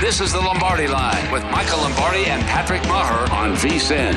[0.00, 4.14] This is the Lombardi Line with Michael Lombardi and Patrick Maher on VSIN.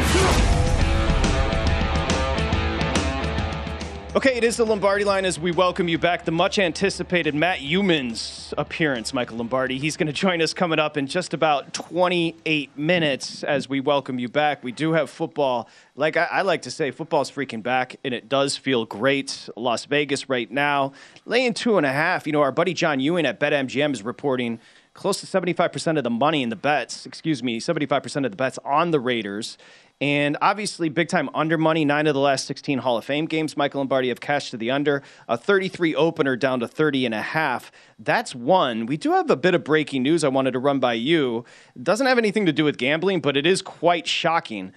[4.16, 6.24] Okay, it is the Lombardi line as we welcome you back.
[6.24, 9.80] The much anticipated Matt Youmans appearance, Michael Lombardi.
[9.80, 14.20] He's going to join us coming up in just about 28 minutes as we welcome
[14.20, 14.64] you back.
[14.64, 15.68] We do have football.
[15.96, 19.50] Like I, I like to say, football's freaking back, and it does feel great.
[19.58, 20.94] Las Vegas right now,
[21.26, 22.28] laying two and a half.
[22.28, 24.60] You know, our buddy John Ewing at BetMGM is reporting
[24.94, 28.60] close to 75% of the money in the bets, excuse me, 75% of the bets
[28.64, 29.58] on the Raiders.
[30.02, 31.86] And obviously, big time under money.
[31.86, 34.70] Nine of the last 16 Hall of Fame games, Michael Lombardi have cashed to the
[34.70, 35.02] under.
[35.30, 37.72] A 33 opener down to 30 and a half.
[37.98, 38.86] That's one.
[38.86, 41.46] We do have a bit of breaking news I wanted to run by you.
[41.76, 44.74] It doesn't have anything to do with gambling, but it is quite shocking.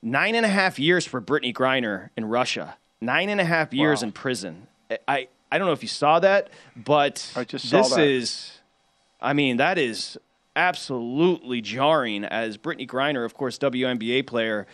[0.00, 2.76] Nine and a half years for Brittany Griner in Russia.
[3.00, 4.06] Nine and a half years Wow.
[4.08, 4.68] in prison.
[5.08, 8.00] I, I don't know if you saw that, but I just saw this that.
[8.06, 8.57] is,
[9.20, 10.18] I mean, that is
[10.56, 12.24] absolutely jarring.
[12.24, 14.66] As Brittany Griner, of course, WNBA player,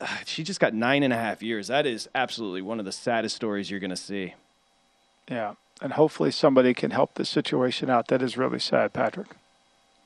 [0.24, 1.68] she just got nine and a half years.
[1.68, 4.34] That is absolutely one of the saddest stories you're going to see.
[5.28, 5.54] Yeah.
[5.82, 8.08] And hopefully somebody can help this situation out.
[8.08, 9.28] That is really sad, Patrick.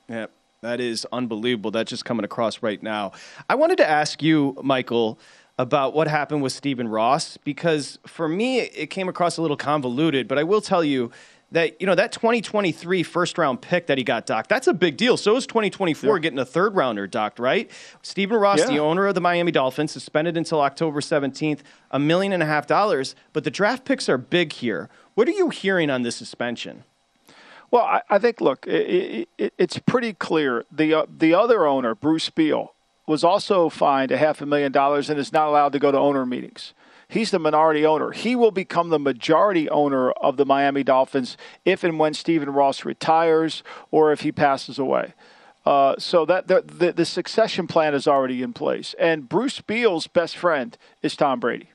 [0.09, 0.25] Yeah,
[0.61, 1.71] that is unbelievable.
[1.71, 3.13] That's just coming across right now.
[3.49, 5.17] I wanted to ask you, Michael,
[5.57, 10.27] about what happened with Stephen Ross because for me it came across a little convoluted.
[10.27, 11.11] But I will tell you
[11.51, 14.49] that you know that 2023 first round pick that he got docked.
[14.49, 15.17] That's a big deal.
[15.17, 17.69] So is 2024 getting a third rounder docked, right?
[18.01, 18.67] Stephen Ross, Yeah.
[18.67, 21.59] the owner of the Miami Dolphins, suspended until October 17th,
[21.91, 23.15] a million and a half dollars.
[23.33, 24.89] But the draft picks are big here.
[25.15, 26.83] What are you hearing on this suspension?
[27.69, 30.65] Well, I, I think, look, it, it, it's pretty clear.
[30.71, 32.73] The, uh, the other owner, Bruce Beal,
[33.07, 35.97] was also fined a half a million dollars and is not allowed to go to
[35.97, 36.73] owner meetings.
[37.11, 38.11] He's the minority owner.
[38.11, 41.35] He will become the majority owner of the Miami Dolphins
[41.65, 45.13] if and when Stephen Ross retires or if he passes away.
[45.65, 48.95] Uh, so that the, the, the succession plan is already in place.
[48.97, 51.69] And Bruce Beal's best friend is Tom Brady.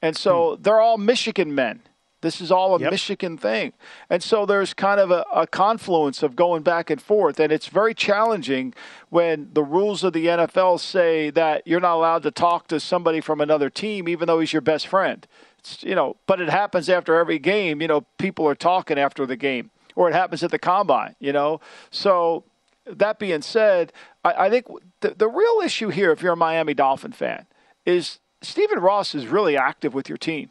[0.00, 1.82] And so they're all Michigan men.
[2.22, 2.90] This is all a Yep.
[2.90, 3.72] Michigan thing.
[4.08, 7.40] And so there's kind of a, a confluence of going back and forth.
[7.40, 8.74] And it's very challenging
[9.08, 13.20] when the rules of the NFL say that you're not allowed to talk to somebody
[13.20, 15.26] from another team, even though he's your best friend.
[15.58, 17.80] It's, you know, but it happens after every game.
[17.80, 21.16] You know, people are talking after the game, or it happens at the combine.
[21.20, 21.60] You know,
[21.90, 22.44] so
[22.86, 23.92] that being said,
[24.24, 24.66] I, I think
[25.00, 27.46] the, the real issue here, if you're a Miami Dolphin fan,
[27.86, 30.50] is Stephen Ross is really active with your team.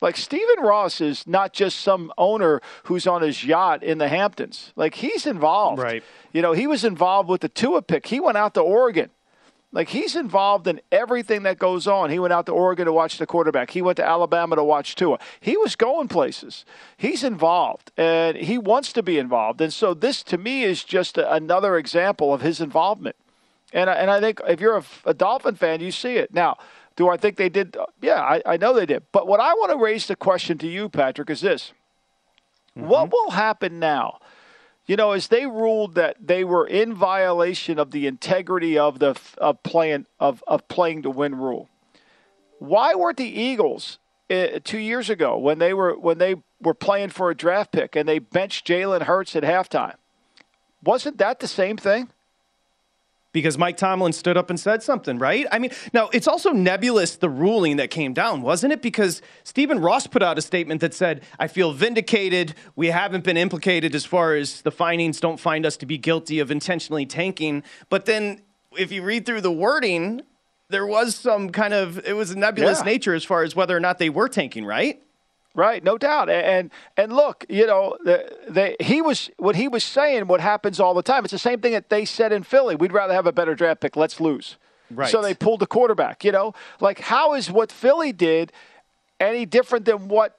[0.00, 4.72] Like Stephen Ross is not just some owner who's on his yacht in the Hamptons.
[4.76, 5.82] Like he's involved.
[5.82, 6.04] Right.
[6.32, 8.06] You know, he was involved with the Tua pick.
[8.06, 9.10] He went out to Oregon
[9.72, 12.10] Like he's involved in everything that goes on.
[12.10, 13.70] He went out to Oregon to watch the quarterback.
[13.70, 15.18] He went to Alabama to watch Tua.
[15.40, 16.64] He was going places.
[16.96, 19.60] He's involved and he wants to be involved.
[19.60, 23.16] And so this to me is just a, another example of his involvement.
[23.72, 26.32] And I, and I think if you're a, a Dolphin fan, you see it.
[26.32, 26.56] Now,
[26.96, 27.76] do I think they did?
[28.00, 29.04] Yeah, I, I know they did.
[29.12, 31.72] But what I want to raise the question to you, Patrick, is this:
[32.76, 32.88] mm-hmm.
[32.88, 34.18] What will happen now?
[34.86, 39.18] you know, as they ruled that they were in violation of the integrity of the
[39.38, 41.68] of playing of, of playing to win rule.
[42.58, 43.98] Why weren't the Eagles
[44.30, 47.96] uh, two years ago when they were when they were playing for a draft pick
[47.96, 49.96] and they benched Jalen Hurts at halftime?
[50.82, 52.08] Wasn't that the same thing?
[53.36, 55.46] Because Mike Tomlin stood up and said something, right?
[55.52, 58.80] I mean, now it's also nebulous the ruling that came down, wasn't it?
[58.80, 62.54] Because Stephen Ross put out a statement that said, I feel vindicated.
[62.76, 66.38] We haven't been implicated as far as the findings don't find us to be guilty
[66.38, 67.62] of intentionally tanking.
[67.90, 68.40] But then
[68.72, 70.22] if you read through the wording,
[70.70, 72.84] there was some kind of, it was a nebulous yeah.
[72.84, 75.02] nature as far as whether or not they were tanking, right?
[75.56, 76.28] Right, no doubt.
[76.28, 80.26] And and look, you know, they, he was what he was saying.
[80.26, 81.24] What happens all the time?
[81.24, 82.76] It's the same thing that they said in Philly.
[82.76, 83.96] We'd rather have a better draft pick.
[83.96, 84.58] Let's lose.
[84.90, 85.08] Right.
[85.08, 86.24] So they pulled the quarterback.
[86.24, 88.52] You know, like how is what Philly did
[89.18, 90.38] any different than what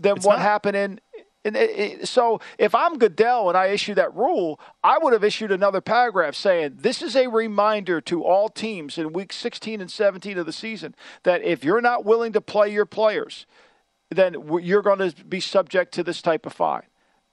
[0.00, 0.42] than it's what not.
[0.42, 1.00] happened in?
[1.44, 5.24] in it, it, so if I'm Goodell and I issue that rule, I would have
[5.24, 9.90] issued another paragraph saying this is a reminder to all teams in week 16 and
[9.90, 13.46] 17 of the season that if you're not willing to play your players
[14.10, 16.82] then you're going to be subject to this type of fine.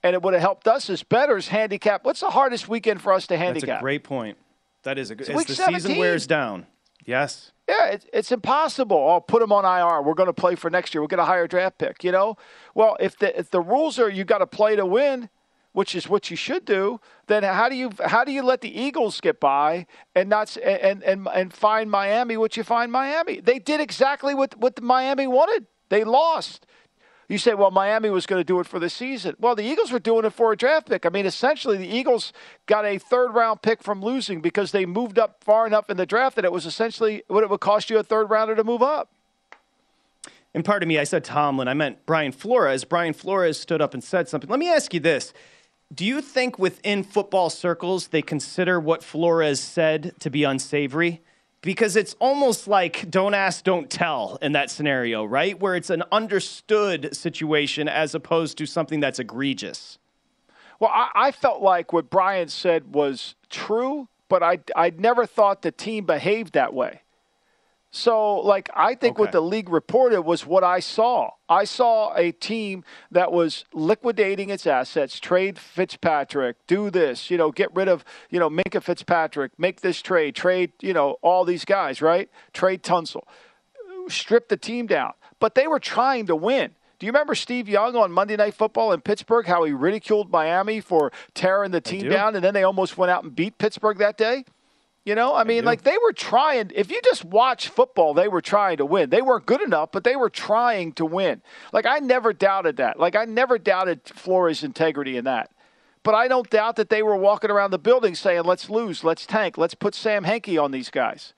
[0.03, 2.05] And it would have helped us as bettors handicap.
[2.05, 3.67] What's the hardest weekend for us to handicap?
[3.67, 4.37] That's a great point.
[4.83, 5.29] That is a good.
[5.29, 5.79] As the 17.
[5.79, 6.67] season wears down,
[7.05, 7.51] yes.
[7.67, 8.97] Yeah, it's, it's impossible.
[8.97, 10.03] I'll oh, put them on IR.
[10.03, 11.01] We're going to play for next year.
[11.01, 12.03] We'll get a higher draft pick.
[12.03, 12.37] You know,
[12.75, 15.29] well, if the if the rules are you got to play to win,
[15.71, 18.79] which is what you should do, then how do you how do you let the
[18.79, 23.39] Eagles get by and not and and and find Miami what you find Miami?
[23.39, 25.65] They did exactly what what Miami wanted.
[25.89, 26.65] They lost.
[27.27, 29.35] You say, well, Miami was going to do it for the season.
[29.39, 31.05] Well, the Eagles were doing it for a draft pick.
[31.05, 32.31] I mean, essentially, the Eagles
[32.67, 36.05] got a third round pick from losing because they moved up far enough in the
[36.05, 38.83] draft that it was essentially what it would cost you a third rounder to move
[38.83, 39.09] up.
[40.53, 41.67] And part of me, I said Tomlin.
[41.67, 42.83] I meant Brian Flores.
[42.83, 44.49] Brian Flores stood up and said something.
[44.49, 45.33] Let me ask you this.
[45.93, 51.21] Do you think within football circles they consider what Flores said to be unsavory?
[51.65, 55.59] Because it's almost like don't ask, don't tell in that scenario, right?
[55.59, 59.97] Where it's an understood situation as opposed to something that's egregious.
[60.79, 65.63] Well, I, I felt like what Brian said was true, but I I never thought
[65.63, 67.01] the team behaved that way.
[67.95, 69.21] So, like, I think okay.
[69.21, 71.29] what the league reported was what I saw.
[71.47, 77.51] I saw a team that was liquidating its assets, trade Fitzpatrick, do this, you know,
[77.51, 81.63] get rid of, you know, Minkah Fitzpatrick, make this trade, trade, you know, all these
[81.63, 82.29] guys, right?
[82.51, 83.23] Trade Tunsil,
[84.09, 85.13] strip the team down.
[85.39, 86.71] But they were trying to win.
[86.99, 90.81] Do you remember Steve Young on Monday Night Football in Pittsburgh, how he ridiculed Miami
[90.81, 94.17] for tearing the team down, and then they almost went out and beat Pittsburgh that
[94.17, 94.43] day?
[95.05, 96.71] You know, I mean, like they were trying.
[96.73, 99.11] If you just watch football, they were trying to win.
[99.11, 101.43] They weren't good enough, but they were trying to win.
[101.71, 102.99] Like I never doubted that.
[102.99, 105.51] Like I never doubted Flores' integrity in that.
[106.01, 109.27] But I don't doubt that they were walking around the building saying, "Let's lose, let's
[109.27, 111.35] tank, let's put Sam Hinkie on these guys."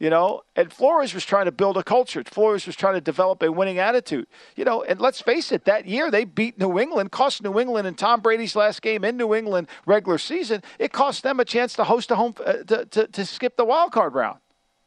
[0.00, 0.42] You know.
[0.56, 2.24] And Flores was trying to build a culture.
[2.24, 4.26] Flores was trying to develop a winning attitude,
[4.56, 4.82] you know.
[4.82, 8.20] And let's face it, that year they beat New England, cost New England in Tom
[8.20, 10.62] Brady's last game in New England regular season.
[10.80, 13.64] It cost them a chance to host a home uh, to, to, to skip the
[13.64, 14.40] wild card round.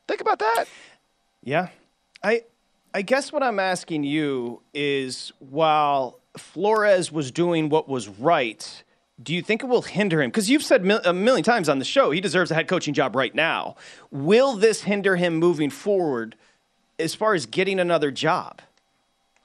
[0.07, 0.65] Think about that.
[1.43, 1.69] Yeah,
[2.21, 2.43] I
[2.93, 8.82] I guess what I'm asking you is while Flores was doing what was right
[9.21, 10.29] do you think it will hinder him?
[10.29, 13.15] Because you've said a million times on the show he deserves a head coaching job
[13.15, 13.75] right now.
[14.09, 16.35] Will this hinder him moving forward
[16.97, 18.61] as far as getting another job?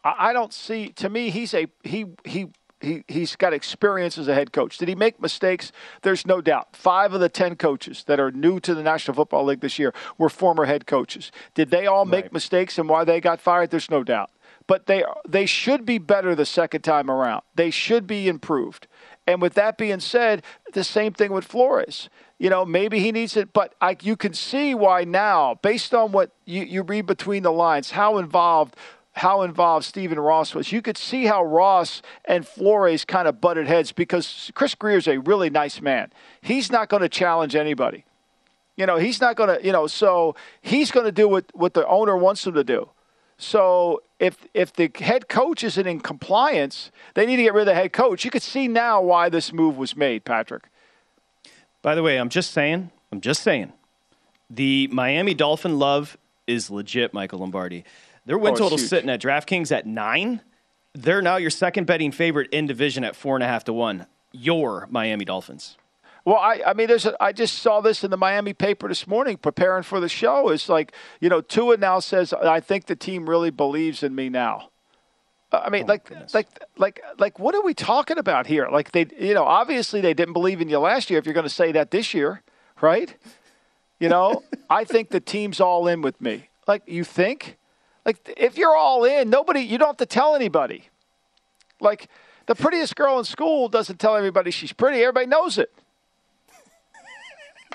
[0.05, 0.91] I don't see.
[0.91, 2.49] To me, he's a he he.
[2.81, 4.79] He, he's got experience as a head coach.
[4.79, 5.73] Did he make mistakes?
[6.03, 6.77] There's no doubt.
[6.77, 9.93] Five of the 10 coaches that are new to the National Football League this year
[10.17, 11.33] were former head coaches.
[11.55, 12.33] Did they all make right.
[12.33, 13.71] mistakes and why they got fired?
[13.73, 14.31] There's no doubt.
[14.69, 17.43] But they, they should be better the second time around.
[17.57, 18.87] They should be improved.
[19.29, 20.43] And with that being said,
[20.73, 22.09] the same thing with Flores.
[22.39, 26.13] You know, maybe he needs it, but I, you can see why now, based on
[26.13, 28.75] what you, you read between the lines, how involved
[29.13, 30.71] how involved Stephen Ross was.
[30.71, 35.09] You could see how Ross and Flores kind of butted heads because Chris Grier is
[35.09, 36.13] a really nice man.
[36.41, 38.05] He's not going to challenge anybody.
[38.77, 41.75] You know, he's not going to, you know, so he's going to do what, what
[41.75, 42.89] the owner wants him to do.
[43.39, 47.67] So if if the head coach isn't in compliance, they need to get rid of
[47.67, 48.25] the head coach.
[48.25, 50.65] You could see now why this move was made, Patrick.
[51.81, 53.73] By the way, I'm just saying, I'm just saying,
[54.51, 56.19] The Miami Dolphin love
[56.49, 57.85] is legit, Michael Lombardi.
[58.27, 60.41] Their win Oh, total sitting at DraftKings at nine.
[60.95, 64.07] They're now your second betting favorite in division at four and a half to one.
[64.33, 65.77] Your Miami Dolphins.
[66.25, 69.07] Well, I, I mean, there's a, I just saw this in the Miami paper this
[69.07, 70.51] morning preparing for the show.
[70.51, 74.29] It's like, you know, Tua now says, I think the team really believes in me
[74.29, 74.71] now.
[75.51, 78.69] Uh, I mean, like, like, like, like, what are we talking about here?
[78.71, 81.19] Like, they, you know, obviously they didn't believe in you last year.
[81.19, 82.43] If you're going to say that this year,
[82.81, 83.15] right?
[83.99, 86.51] You know, I think the team's all in with me.
[86.67, 87.57] Like, you think?
[88.05, 90.89] Like, if you're all in, nobody, you don't have to tell anybody.
[91.81, 92.09] Like,
[92.47, 95.01] the prettiest girl in school doesn't tell everybody she's pretty.
[95.01, 95.73] Everybody knows it.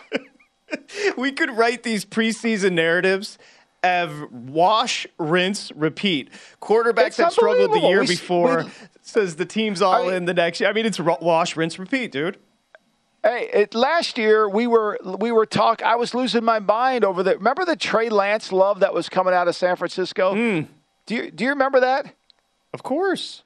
[1.17, 3.37] we could write these preseason narratives
[3.83, 6.29] of wash, rinse, repeat.
[6.61, 8.71] Quarterbacks It's that struggled the year We- before we-
[9.01, 10.69] says the team's all I in the next year.
[10.69, 12.37] I mean, it's wash, rinse, repeat, dude.
[13.21, 15.81] Hey, it, last year we were we were talk.
[15.81, 17.37] I was losing my mind over the.
[17.37, 20.33] Remember the Trey Lance love that was coming out of San Francisco?
[20.33, 20.61] Hmm.
[21.05, 22.13] Do you do you remember that?
[22.73, 23.43] Of course.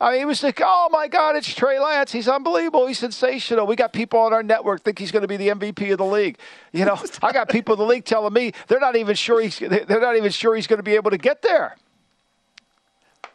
[0.00, 2.12] I mean, he was like, "Oh my God, it's Trey Lance.
[2.12, 2.86] He's unbelievable.
[2.86, 3.66] He's sensational.
[3.66, 6.04] We got people on our network think he's going to be the MVP of the
[6.04, 6.38] league.
[6.72, 9.58] You know, I got people in the league telling me they're not even sure he's
[9.58, 11.76] they're not even sure he's going to be able to get there.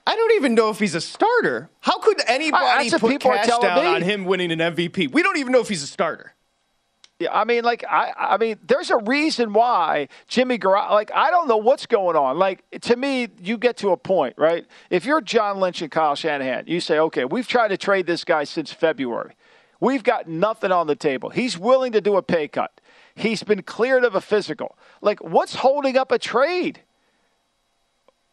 [0.06, 1.70] I don't even know if he's a starter.
[1.80, 3.90] How could anybody what put cash down me.
[3.90, 5.12] on him winning an MVP?
[5.12, 6.34] We don't even know if he's a starter.
[7.20, 10.92] Yeah, I mean, like, I, I mean, there's a reason why Jimmy Garoppolo.
[10.92, 12.40] Like, I don't know what's going on.
[12.40, 14.66] Like, to me, you get to a point, right?
[14.90, 18.24] If you're John Lynch and Kyle Shanahan, you say, okay, we've tried to trade this
[18.24, 19.36] guy since February.
[19.80, 21.30] We've got nothing on the table.
[21.30, 22.82] He's willing to do a pay cut.
[23.16, 24.78] He's been cleared of a physical.
[25.02, 26.82] Like, what's holding up a trade?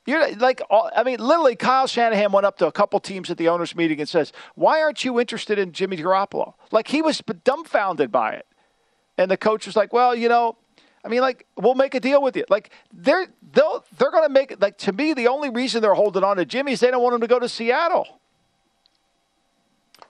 [0.06, 3.48] You're like, I mean, literally, Kyle Shanahan went up to a couple teams at the
[3.48, 8.10] owners' meeting and says, "Why aren't you interested in Jimmy Garoppolo?" Like he was dumbfounded
[8.10, 8.46] by it.
[9.20, 10.56] And the coach was like, "Well, you know,
[11.04, 12.44] I mean, like we'll make a deal with you.
[12.48, 14.60] Like they're they'll they're going to make.
[14.60, 17.14] Like to me, the only reason they're holding on to Jimmy is they don't want
[17.14, 18.19] him to go to Seattle.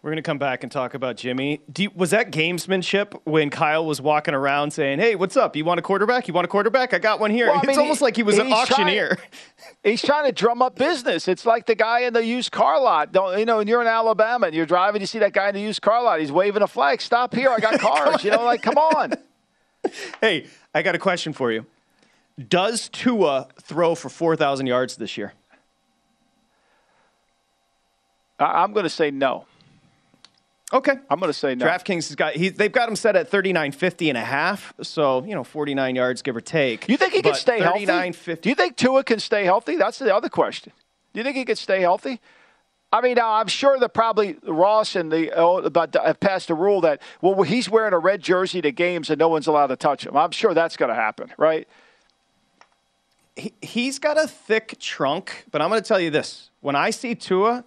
[0.02, 1.60] We're going to come back and talk about Jimmy.
[1.76, 5.54] You, was that gamesmanship when Kyle was walking around saying, "Hey, what's up?
[5.56, 6.26] You want a quarterback?
[6.26, 6.94] You want a quarterback?
[6.94, 8.66] I got one here." Well, I it's mean, almost he- like he was an he's
[8.66, 9.18] trying- auctioneer.
[9.84, 11.28] He's trying to drum up business.
[11.28, 13.12] It's like the guy in the used car lot.
[13.12, 13.60] Don't you know?
[13.60, 16.02] And you're in Alabama and you're driving, you see that guy in the used car
[16.02, 16.18] lot.
[16.20, 17.02] He's waving a flag.
[17.02, 17.50] Stop here!
[17.50, 18.24] I got cars.
[18.24, 19.12] you know, like come on.
[20.22, 21.66] hey, I got a question for you.
[22.48, 25.34] Does Tua throw for 4,000 yards this year?
[28.38, 29.44] I'm going to say no.
[30.72, 30.92] Okay.
[31.10, 31.66] I'm going to say no.
[31.66, 35.34] DraftKings has got he, they've got him set at 39.50 and a half, so, you
[35.34, 36.88] know, 49 yards give or take.
[36.88, 37.86] You think he can stay healthy?
[37.86, 39.76] 39.50 Do you think Tua can stay healthy?
[39.76, 40.72] That's the other question.
[41.12, 42.20] Do you think he can stay healthy?
[42.92, 46.50] I mean, now I'm sure that probably Ross and the oh, about uh, have passed
[46.50, 49.68] a rule that well he's wearing a red jersey to games and no one's allowed
[49.68, 50.16] to touch him.
[50.16, 51.68] I'm sure that's going to happen, right?
[53.40, 56.50] he, he's got a thick trunk, but I'm going to tell you this.
[56.60, 57.64] When I see Tua,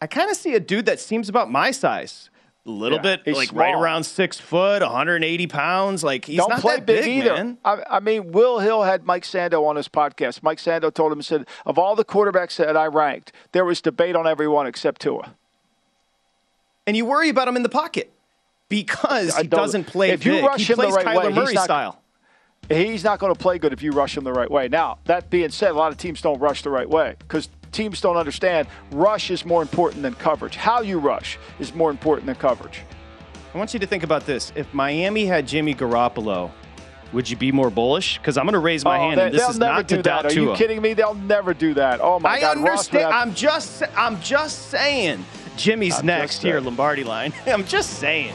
[0.00, 2.30] I kind of see a dude that seems about my size.
[2.68, 6.04] A little Yeah, bit, like right around six foot, 180 pounds.
[6.04, 7.32] Like he's Don't not play that big, big, either.
[7.34, 7.58] man.
[7.64, 10.42] I, I mean, Will Hill had Mike Sando on his podcast.
[10.42, 13.80] Mike Sando told him, he said, of all the quarterbacks that I ranked, there was
[13.80, 15.34] debate on everyone except Tua.
[16.86, 18.12] And you worry about him in the pocket
[18.68, 21.34] because he doesn't play if you rush he him the plays right Kyler way, he's
[21.36, 22.02] Murray not- style.
[22.68, 24.68] He's not going to play good if you rush him the right way.
[24.68, 28.00] Now, that being said, a lot of teams don't rush the right way because teams
[28.00, 30.56] don't understand rush is more important than coverage.
[30.56, 32.82] How you rush is more important than coverage.
[33.54, 34.52] I want you to think about this.
[34.54, 36.50] If Miami had Jimmy Garoppolo,
[37.12, 38.18] would you be more bullish?
[38.18, 40.02] Because I'm going to raise my Oh, hand, they, and this is not do to
[40.02, 40.22] that.
[40.22, 40.92] doubt Are you kidding me?
[40.92, 42.00] They'll never do that.
[42.02, 43.12] Oh my I God, Ross would understand.
[43.12, 43.82] have- I'm just.
[43.96, 45.24] I'm just saying.
[45.56, 46.60] Jimmy's I'm next here.
[46.60, 47.32] Lombardi line.
[47.46, 48.34] I'm just saying.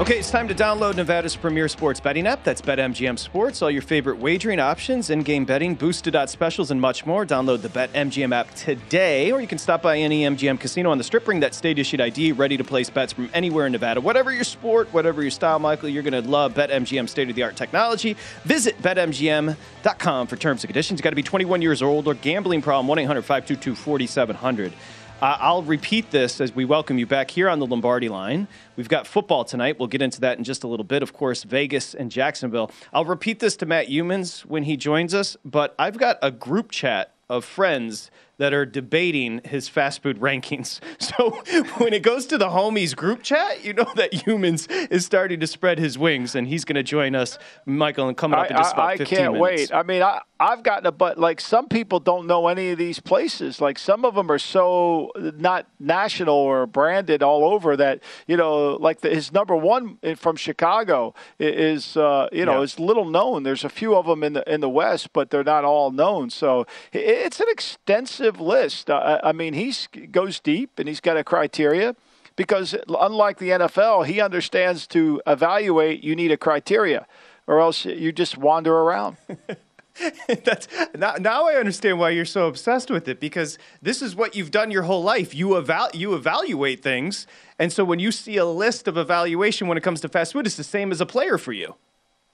[0.00, 2.44] Okay, it's time to download Nevada's premier sports betting app.
[2.44, 3.62] That's BetMGM Sports.
[3.62, 7.26] All your favorite wagering options, in-game betting, boosted odds specials, and much more.
[7.26, 11.04] Download the BetMGM app today, or you can stop by any MGM casino on the
[11.04, 11.24] Strip.
[11.24, 14.00] Bring that state-issued ID, ready to place bets from anywhere in Nevada.
[14.00, 18.16] Whatever your sport, whatever your style, Michael, you're going to love BetMGM state-of-the-art technology.
[18.44, 21.00] Visit BetMGM.com for terms and conditions.
[21.00, 22.86] You got to be 21 years old or gambling problem.
[22.96, 24.70] 1-800-522-4700.
[25.20, 28.46] Uh, I'll repeat this as we welcome you back here on the Lombardi line.
[28.76, 29.76] We've got football tonight.
[29.76, 31.02] We'll get into that in just a little bit.
[31.02, 32.70] Of course, Vegas and Jacksonville.
[32.92, 36.70] I'll repeat this to Matt Youmans when he joins us, but I've got a group
[36.70, 40.80] chat of friends that are debating his fast food rankings.
[41.18, 41.30] So
[41.78, 45.46] when it goes to the homies group chat, you know that Youmans is starting to
[45.46, 48.74] spread his wings, and he's going to join us, Michael, and coming up in just
[48.74, 49.70] about I, I 15 can't minutes.
[49.70, 49.74] wait.
[49.74, 53.00] I mean, I, I've gotten a but like some people don't know any of these
[53.00, 53.60] places.
[53.60, 58.74] Like some of them are so not national or branded all over that you know,
[58.74, 62.62] like the, his number one from Chicago is uh, you know Yeah.
[62.64, 63.44] is little known.
[63.44, 66.28] There's a few of them in the in the West, but they're not all known.
[66.30, 68.90] So it's an extensive list.
[68.90, 69.72] Uh, I I mean, he
[70.06, 71.96] goes deep and he's got a criteria
[72.36, 77.06] because unlike the NFL, he understands to evaluate you need a criteria
[77.46, 79.16] or else you just wander around.
[80.44, 84.36] That's now, now I understand why you're so obsessed with it because this is what
[84.36, 85.34] you've done your whole life.
[85.34, 87.26] You eval you evaluate things,
[87.58, 90.46] and so when you see a list of evaluation when it comes to fast food,
[90.46, 91.74] it's the same as a player for you.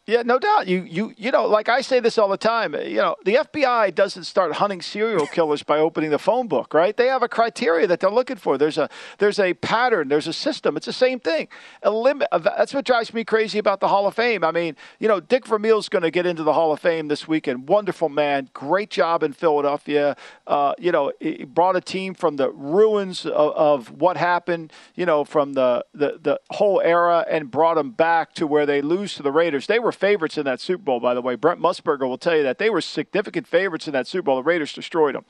[0.06, 0.68] Yeah, no doubt.
[0.68, 2.74] You you you know, like I say this all the time.
[2.74, 6.94] You know, the FBI doesn't start hunting serial killers by opening the phone book, right?
[6.94, 8.58] They have a criteria that they're looking for.
[8.58, 10.08] There's a there's a pattern.
[10.08, 10.76] There's a system.
[10.76, 11.48] It's the same thing.
[11.82, 12.28] A limit.
[12.38, 14.44] That's what drives me crazy about the Hall of Fame.
[14.44, 17.26] I mean, you know, Dick Vermeil's going to get into the Hall of Fame this
[17.26, 17.66] weekend.
[17.66, 18.50] Wonderful man.
[18.52, 20.18] Great job in Philadelphia.
[20.46, 24.70] Uh, you know, he brought a team from the ruins of, of what happened.
[24.96, 28.82] You know, from the, the the whole era and brought them back to where they
[28.82, 29.66] lose to the Raiders.
[29.66, 31.34] They were favorites in that Super Bowl, by the way.
[31.34, 34.36] Brent Musburger will tell you that they were significant favorites in that Super Bowl.
[34.36, 35.24] The Raiders destroyed them.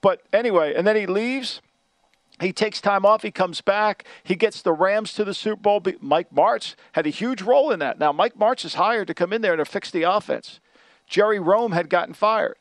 [0.00, 1.60] But anyway, and then he leaves.
[2.40, 3.22] He takes time off.
[3.22, 4.04] He comes back.
[4.24, 5.82] He gets the Rams to the Super Bowl.
[6.00, 7.98] Mike Martz had a huge role in that.
[7.98, 10.60] Now, Mike Martz is hired to come in there and to fix the offense.
[11.06, 12.56] Jerry Rhome had gotten fired.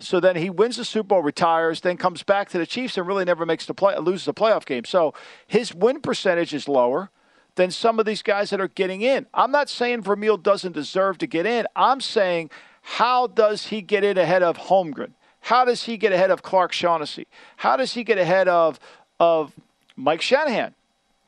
[0.00, 3.06] So then he wins the Super Bowl, retires, then comes back to the Chiefs and
[3.06, 4.86] really never makes the play, loses a playoff game.
[4.86, 5.12] So
[5.46, 7.10] his win percentage is lower
[7.54, 9.26] than some of these guys that are getting in.
[9.34, 11.66] I'm not saying Vermeil doesn't deserve to get in.
[11.76, 12.50] I'm saying
[12.82, 15.12] how does he get in ahead of Holmgren?
[15.42, 17.26] How does he get ahead of Clark Shaughnessy?
[17.56, 18.78] How does he get ahead of
[19.18, 19.52] of
[19.96, 20.74] Mike Shanahan?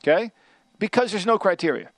[0.03, 0.33] Okay?
[0.79, 1.91] Because there's no criteria.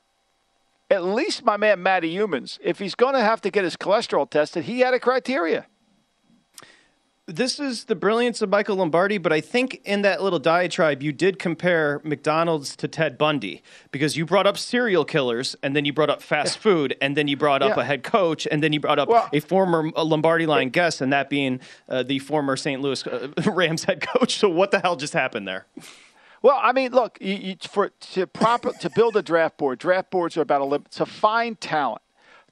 [0.91, 4.29] At least my man Matty Youmans, if he's going to have to get his cholesterol
[4.29, 5.67] tested, he had a criteria.
[7.27, 11.11] This is the brilliance of Michael Lombardi, but I think in that little diatribe, you
[11.11, 15.93] did compare McDonald's to Ted Bundy because you brought up serial killers, and then you
[15.95, 17.83] brought up fast food, and then you brought up Yeah.
[17.83, 21.01] a head coach, and then you brought up Well- a former uh, Lombardi line guest,
[21.01, 22.83] and that being uh, the former St.
[22.83, 24.37] Louis uh, Rams head coach.
[24.37, 25.65] So what the hell just happened there?
[26.43, 30.11] Well, I mean, look, you, you, for to proper to build a draft board, draft
[30.11, 32.03] boards are about a limit to find talent,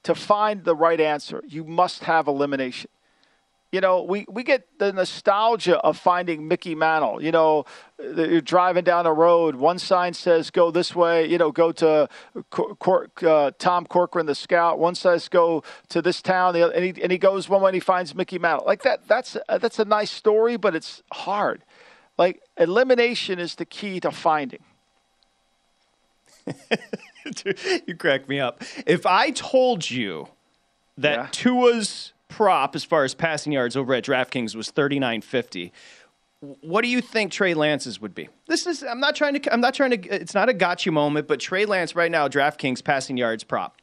[0.01, 2.89] to find the right answer, you must have elimination
[3.73, 7.23] you know, we, we get the nostalgia of finding Mickey Mantle.
[7.23, 7.65] You know,
[7.99, 12.07] you're driving down a road, one sign says go this way, you know, go to
[12.51, 14.77] Cor- uh, Tom Corcoran, the scout.
[14.77, 17.79] One says go to this town, and he, and he goes one way and he
[17.79, 18.67] finds Mickey Mantle.
[18.67, 21.63] Like that, that's, uh, that's a nice story, but it's hard.
[22.15, 24.63] Like elimination is the key to finding.
[27.87, 28.61] you crack me up.
[28.85, 30.27] If I told you
[30.95, 31.27] that yeah.
[31.31, 35.71] Tua's prop as far as passing yards over at DraftKings was 39.50.
[36.61, 38.27] What do you think Trey Lance's would be?
[38.47, 41.27] This is I'm not trying to I'm not trying to it's not a gotcha moment,
[41.27, 43.77] but Trey Lance right now DraftKings passing yards prop.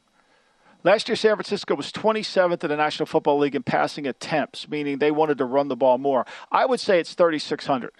[0.82, 4.98] Last year, San Francisco was 27th in the National Football League in passing attempts, meaning
[4.98, 6.26] they wanted to run the ball more.
[6.50, 7.92] I would say it's 3,600.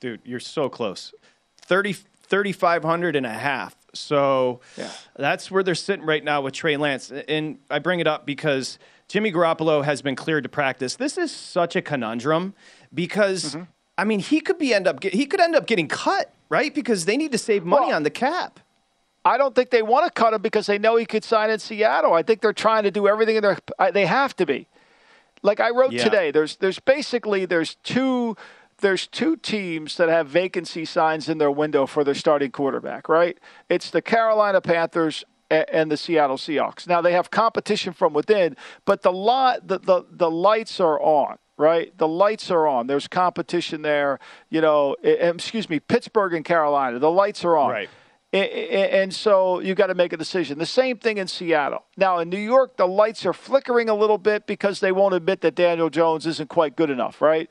[0.00, 1.12] Dude, you're so close.
[1.58, 3.76] 30, 3,500 and a half.
[3.92, 4.90] So yeah.
[5.16, 7.12] that's where they're sitting right now with Trey Lance.
[7.12, 8.78] And I bring it up because–
[9.12, 10.96] Jimmy Garoppolo has been cleared to practice.
[10.96, 12.54] This is such a conundrum
[12.94, 13.64] because mm-hmm.
[13.98, 17.04] I mean he could be end up he could end up getting cut right because
[17.04, 18.58] they need to save money well, on the cap.
[19.22, 21.58] I don't think they want to cut him because they know he could sign in
[21.58, 22.14] Seattle.
[22.14, 23.58] I think they're trying to do everything in their
[23.92, 24.66] they have to be.
[25.42, 26.04] Like I wrote yeah.
[26.04, 28.34] today, there's there's basically there's two
[28.78, 33.36] there's two teams that have vacancy signs in their window for their starting quarterback, right?
[33.68, 35.22] It's the Carolina Panthers
[35.52, 36.86] and the Seattle Seahawks.
[36.86, 41.38] Now they have competition from within, but the lot the, the, the lights are on
[41.58, 41.96] right?
[41.96, 42.88] The lights are on.
[42.88, 44.18] There's competition there.
[44.50, 46.98] You know, excuse me, Pittsburgh and Carolina.
[46.98, 47.70] The lights are on.
[47.70, 47.88] Right.
[48.32, 50.58] And so you got to make a decision.
[50.58, 51.84] The same thing in Seattle.
[51.98, 55.42] Now in New York, the lights are flickering a little bit because they won't admit
[55.42, 57.50] that Daniel Jones isn't quite good enough, right?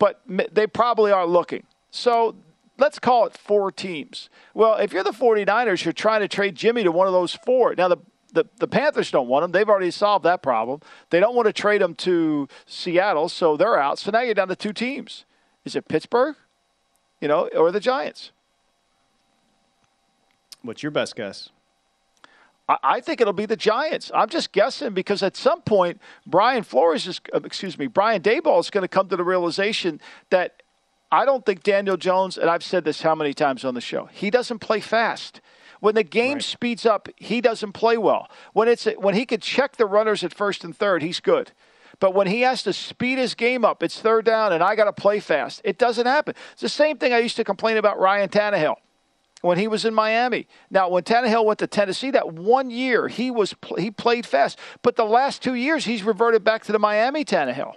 [0.00, 1.62] But they probably are looking.
[1.92, 2.34] So
[2.78, 4.28] let's call it four teams.
[4.54, 7.74] Well, if you're the 49ers, you're trying to trade Jimmy to one of those four.
[7.74, 7.98] Now, the
[8.32, 9.52] the, the Panthers don't want him.
[9.52, 10.80] They've already solved that problem.
[11.10, 13.98] They don't want to trade him to Seattle, so they're out.
[13.98, 15.24] So now you're down to two teams.
[15.64, 16.36] Is it Pittsburgh,
[17.20, 18.30] you know, or the Giants?
[20.62, 21.48] What's your best guess?
[22.68, 24.10] I think it'll be the Giants.
[24.12, 28.58] I'm just guessing because at some point, Brian Flores is, uh, excuse me, Brian Daboll
[28.58, 30.64] is going to come to the realization that
[31.10, 34.08] I don't think Daniel Jones, and I've said this how many times on the show,
[34.12, 35.40] he doesn't play fast.
[35.80, 36.42] When the game right.
[36.42, 38.28] speeds up, he doesn't play well.
[38.52, 41.52] When it's when he can check the runners at first and third, he's good.
[42.00, 44.84] But when he has to speed his game up, it's third down, and I got
[44.84, 45.60] to play fast.
[45.64, 46.34] It doesn't happen.
[46.52, 48.76] It's the same thing I used to complain about Ryan Tannehill
[49.40, 50.46] when he was in Miami.
[50.70, 54.96] Now, when Tannehill went to Tennessee, that one year he was he played fast, but
[54.96, 57.74] the last two years he's reverted back to the Miami Tannehill.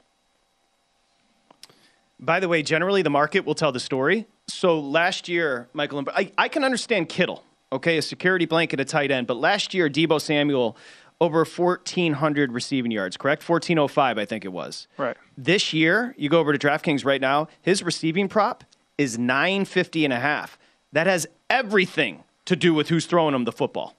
[2.20, 4.28] By the way, generally the market will tell the story.
[4.48, 9.12] So last year, Michael, I, I can understand Kittle, okay, a security blanket, a tight
[9.12, 10.76] end, but last year, Deebo Samuel
[11.22, 13.48] over 1,400 receiving yards, correct?
[13.48, 14.88] 1,405, I think it was.
[14.98, 15.18] Right.
[15.38, 18.64] This year, you go over to DraftKings right now, his receiving prop
[18.98, 20.58] is 950 and a half.
[20.92, 23.96] That has everything to do with who's throwing him the football.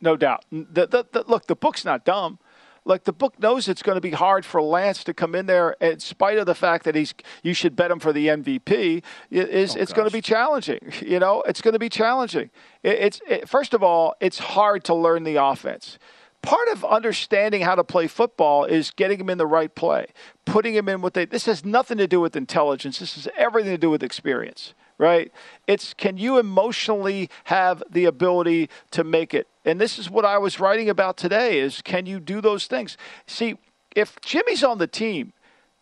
[0.00, 0.44] No doubt.
[0.50, 2.38] The, the, the, look, the book's not dumb
[2.84, 5.76] like the book knows it's going to be hard for Lance to come in there
[5.80, 9.76] in spite of the fact that he's you should bet him for the MVP is
[9.76, 11.42] oh, it's going to be challenging you know?
[11.42, 12.50] It's going to be challenging.
[12.82, 15.98] It, it's it, first of all it's hard to learn the offense.
[16.42, 20.06] Part of understanding how to play football is getting him in the right play
[20.46, 22.98] putting him in what they this has nothing to do with intelligence.
[22.98, 25.32] This has everything to do with experience right?
[25.66, 29.48] It's can you emotionally have the ability to make it?
[29.64, 32.98] And this is what I was writing about today is can you do those things?
[33.26, 33.56] See,
[33.96, 35.32] if Jimmy's on the team,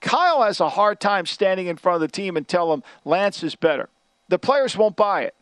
[0.01, 3.43] Kyle has a hard time standing in front of the team and tell them Lance
[3.43, 3.89] is better.
[4.29, 5.35] The players won't buy it.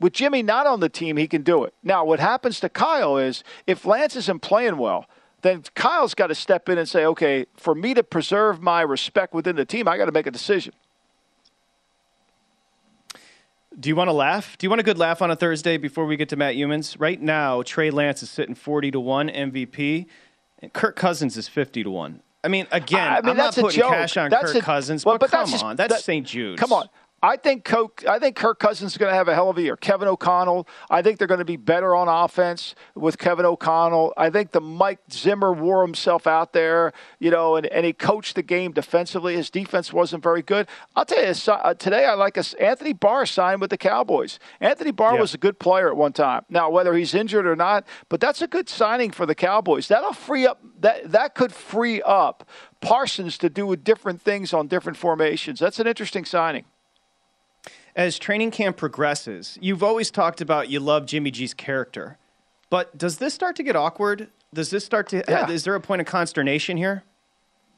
[0.00, 1.74] With Jimmy not on the team, he can do it.
[1.82, 5.06] Now, what happens to Kyle is if Lance isn't playing well,
[5.42, 9.34] then Kyle's got to step in and say, okay, for me to preserve my respect
[9.34, 10.72] within the team, I got to make a decision.
[13.78, 14.58] Do you want to laugh?
[14.58, 16.96] Do you want a good laugh on a Thursday before we get to Matt Youmans?
[16.98, 20.06] Right now, Trey Lance is sitting 40 to 1 MVP,
[20.60, 22.22] and Kirk Cousins is 50 to 1.
[22.42, 25.14] I mean, again, I mean, I'm not putting cash on that's Kirk a, Cousins, well,
[25.14, 26.26] but, but, come that's just, on, that's that, St.
[26.26, 26.60] Jude's.
[26.60, 26.88] Come on.
[27.20, 29.62] I think Coke, I think Kirk Cousins is going to have a hell of a
[29.62, 29.76] year.
[29.76, 34.12] Kevin O'Connell, I think they're going to be better on offense with Kevin O'Connell.
[34.16, 38.36] I think the Mike Zimmer wore himself out there, you know, and, and he coached
[38.36, 39.34] the game defensively.
[39.34, 40.68] His defense wasn't very good.
[40.94, 44.38] I'll tell you, uh, today I like a, Anthony Barr signed with the Cowboys.
[44.60, 45.20] Anthony Barr yeah.
[45.20, 46.44] was a good player at one time.
[46.48, 49.88] Now, whether he's injured or not, but that's a good signing for the Cowboys.
[49.88, 52.48] That'll free up that that could free up
[52.80, 55.58] Parsons to do different things on different formations.
[55.58, 56.64] That's an interesting signing
[57.98, 62.16] as training camp progresses, you've always talked about you love Jimmy G's character.
[62.70, 65.20] But does this start to get awkward Does this start to?
[65.20, 65.50] Uh, yeah.
[65.50, 67.02] Is there a point of consternation here?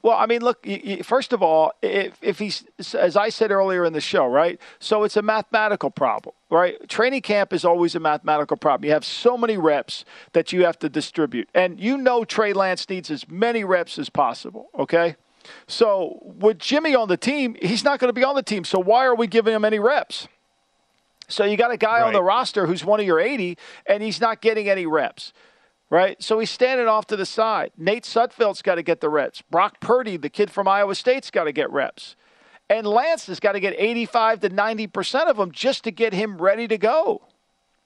[0.03, 0.67] Well, I mean, look.
[1.03, 4.59] First of all, if, if he's, as I said earlier in the show, right?
[4.79, 6.89] So it's a mathematical problem, right?
[6.89, 8.87] Training camp is always a mathematical problem.
[8.87, 12.89] You have so many reps that you have to distribute, and you know Trey Lance
[12.89, 14.69] needs as many reps as possible.
[14.79, 15.17] Okay,
[15.67, 18.65] so with Jimmy on the team, he's not going to be on the team.
[18.65, 20.29] So why are we giving him any reps?
[21.29, 24.21] So you got a guy on the roster who's one of your 80, and he's
[24.21, 25.33] not getting any reps
[25.91, 26.23] right?
[26.23, 27.73] So he's standing off to the side.
[27.77, 29.43] Nate Sudfeld's got to get the reps.
[29.43, 32.17] Brock Purdy, the kid from Iowa State's got to get reps.
[32.71, 36.41] And Lance has got to get 85 to 90% of them just to get him
[36.41, 37.23] ready to go.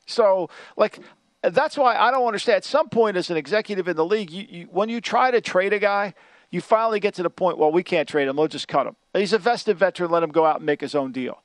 [0.06, 0.98] So, like,
[1.42, 2.58] that's why I don't understand.
[2.58, 5.40] At some point, as an executive in the league, you, you, when you try to
[5.40, 6.12] trade a guy,
[6.50, 8.36] you finally get to the point, well, we can't trade him.
[8.36, 8.96] We'll just cut him.
[9.12, 10.10] He's a vested veteran.
[10.10, 11.42] Let him go out and make his own deal.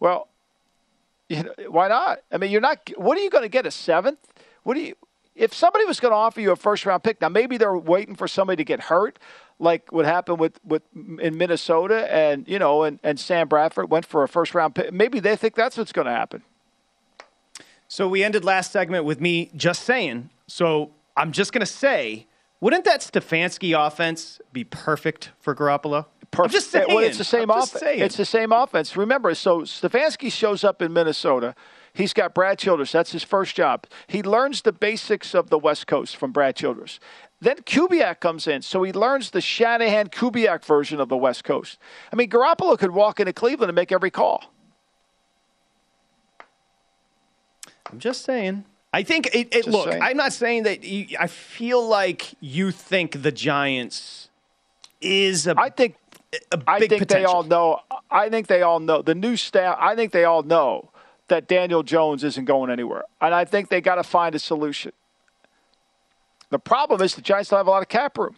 [0.00, 0.28] Well,
[1.28, 2.20] you know, why not?
[2.30, 2.90] I mean, you're not.
[2.96, 3.66] What are you going to get?
[3.66, 4.18] A seventh?
[4.62, 4.94] What do you?
[5.34, 8.14] If somebody was going to offer you a first round pick, now maybe they're waiting
[8.14, 9.18] for somebody to get hurt,
[9.58, 14.06] like what happened with, with in Minnesota, and you know, and, and Sam Bradford went
[14.06, 14.92] for a first round pick.
[14.92, 16.42] Maybe they think that's what's going to happen.
[17.88, 20.30] So we ended last segment with me just saying.
[20.46, 22.26] So I'm just going to say,
[22.60, 26.06] wouldn't that Stefanski offense be perfect for Garoppolo?
[26.36, 26.86] I'm just saying.
[26.88, 27.82] Well, it's the same offense.
[27.84, 28.96] It's the same offense.
[28.96, 31.54] Remember, so Stefanski shows up in Minnesota.
[31.92, 32.90] He's got Brad Childress.
[32.90, 33.86] That's his first job.
[34.08, 36.98] He learns the basics of the West Coast from Brad Childress.
[37.40, 41.78] Then Kubiak comes in, so he learns the Shanahan Kubiak version of the West Coast.
[42.12, 44.52] I mean, Garoppolo could walk into Cleveland and make every call.
[47.92, 48.64] I'm just saying.
[48.94, 49.54] I think it.
[49.54, 50.02] it look, saying.
[50.02, 50.84] I'm not saying that.
[50.84, 54.28] You, I feel like you think the Giants
[55.00, 55.54] is a.
[55.58, 55.96] I think.
[56.50, 57.80] A I big think they all know.
[58.10, 59.76] I think they all know the new staff.
[59.80, 60.90] I think they all know
[61.28, 64.92] that Daniel Jones isn't going anywhere, and I think they got to find a solution.
[66.50, 68.36] The problem is the Giants don't have a lot of cap room.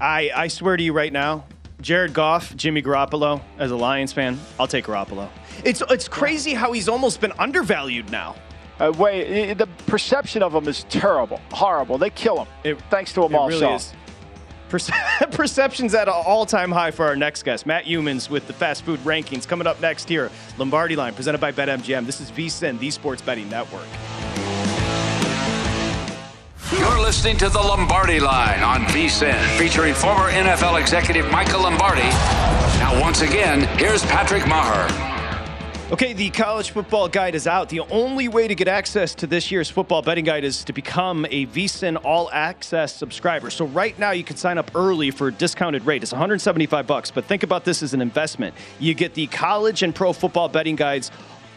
[0.00, 1.44] I, I swear to you right now,
[1.80, 5.28] Jared Goff, Jimmy Garoppolo, as a Lions fan, I'll take Garoppolo.
[5.64, 8.36] It's it's crazy how he's almost been undervalued now.
[8.78, 11.98] Uh, wait, the perception of him is terrible, horrible.
[11.98, 12.78] They kill him.
[12.90, 13.74] thanks to It Amal really Shaw.
[13.76, 13.92] is.
[14.70, 14.90] Perce-
[15.32, 19.00] Perception's at an all-time high for our next guest, Matt Youmans with the fast food
[19.00, 19.46] rankings.
[19.46, 22.06] Coming up next here, Lombardi Line, presented by BetMGM.
[22.06, 23.82] This is VSIN, the Sports Betting Network.
[27.10, 32.08] Listening to the Lombardi Line on VSIN, featuring former NFL executive Michael Lombardi.
[32.78, 34.86] Now, once again, here's Patrick Maher.
[35.90, 37.68] Okay, the college football guide is out.
[37.68, 41.26] The only way to get access to this year's football betting guide is to become
[41.32, 43.50] a VSIN All Access subscriber.
[43.50, 46.04] So right now you can sign up early for a discounted rate.
[46.04, 48.54] It's 175 bucks, but think about this as an investment.
[48.78, 51.10] You get the college and pro football betting guides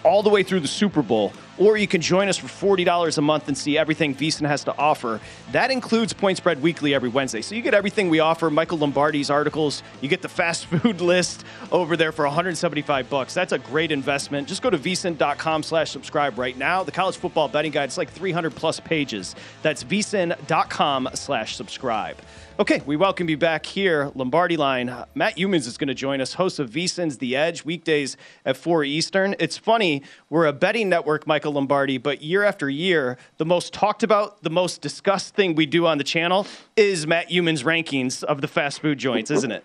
[0.03, 3.21] all the way through the Super Bowl, or you can join us for $40 a
[3.21, 5.19] month and see everything VSIN has to offer.
[5.51, 7.41] That includes Point Spread Weekly every Wednesday.
[7.41, 11.43] So you get everything we offer, Michael Lombardi's articles, you get the fast food list
[11.71, 13.33] over there for 175 bucks.
[13.33, 14.47] That's a great investment.
[14.47, 16.83] Just go to vsin.com slash subscribe right now.
[16.83, 19.35] The college football betting guide, it's like 300 plus pages.
[19.61, 22.17] That's vsin.com slash subscribe.
[22.59, 24.95] Okay, we welcome you back here, Lombardi Line.
[25.15, 28.83] Matt Youmans is going to join us, host of VSIN's The Edge, weekdays at 4
[28.83, 29.33] Eastern.
[29.39, 34.03] It's funny, we're a betting network, Michael Lombardi, but year after year, the most talked
[34.03, 38.41] about, the most discussed thing we do on the channel is Matt Youmans' rankings of
[38.41, 39.63] the fast food joints, isn't it?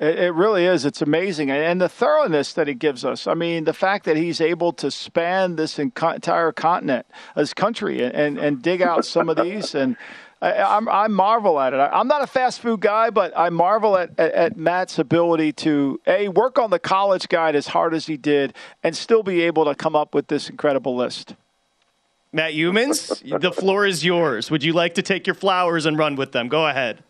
[0.00, 0.84] It, it really is.
[0.84, 3.26] It's amazing, and the thoroughness that he gives us.
[3.26, 7.06] I mean, the fact that he's able to span this entire continent,
[7.36, 9.96] this country, and, and, and dig out some of these, and
[10.40, 11.76] I, I'm, I marvel at it.
[11.78, 15.52] I, I'm not a fast food guy, but I marvel at, at, at Matt's ability
[15.54, 19.42] to a work on the college guide as hard as he did, and still be
[19.42, 21.34] able to come up with this incredible list.
[22.32, 24.50] Matt Youmans, the floor is yours.
[24.50, 26.48] Would you like to take your flowers and run with them?
[26.48, 27.02] Go ahead.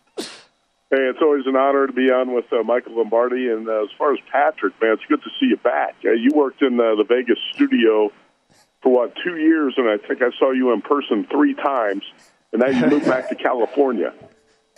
[0.91, 3.49] Hey, it's always an honor to be on with uh, Michael Lombardi.
[3.49, 5.97] And uh, as far as Patrick, man, it's good to see you back.
[6.03, 8.11] Uh, you worked in uh, the Vegas studio
[8.83, 12.05] for what two years, and I think I saw you in person three times.
[12.53, 14.13] And now you moved back to California.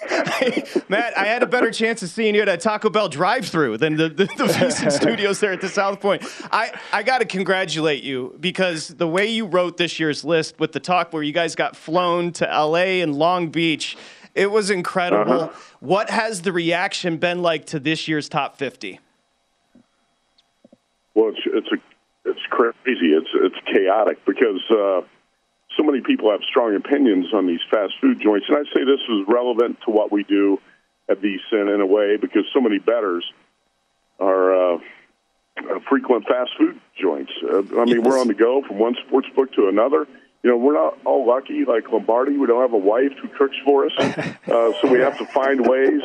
[0.89, 3.97] Matt, I had a better chance of seeing you at a Taco Bell drive-through than
[3.97, 6.23] the, the, the studios there at the South Point.
[6.51, 10.73] I, I got to congratulate you because the way you wrote this year's list with
[10.73, 13.99] the talk where you guys got flown to LA and Long Beach,
[14.35, 15.43] it was incredible.
[15.43, 15.61] Uh-huh.
[15.81, 19.01] What has the reaction been like to this year's top 50?
[21.15, 23.13] Well, it's it's a it's crazy.
[23.13, 25.01] It's it's chaotic because uh,
[25.81, 29.01] so many people have strong opinions on these fast food joints, and I'd say this
[29.09, 30.61] is relevant to what we do
[31.09, 33.25] at VSIN in a way because so many bettors
[34.19, 34.79] are uh,
[35.89, 37.33] frequent fast food joints.
[37.43, 40.07] Uh, I mean, we're on the go from one sports book to another.
[40.43, 42.37] you know, we're not all lucky like Lombardi.
[42.37, 45.67] We don't have a wife who cooks for us, uh, so we have to find
[45.67, 46.03] ways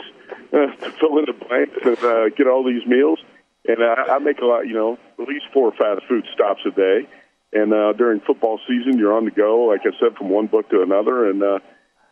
[0.53, 3.19] uh, to fill in the blanks and uh, get all these meals.
[3.67, 6.71] And uh, I make a lot, you know, at least four fast food stops a
[6.71, 7.07] day.
[7.56, 10.70] And uh, during football season, you're on the go, like I said, from one book
[10.72, 11.60] to another, and uh,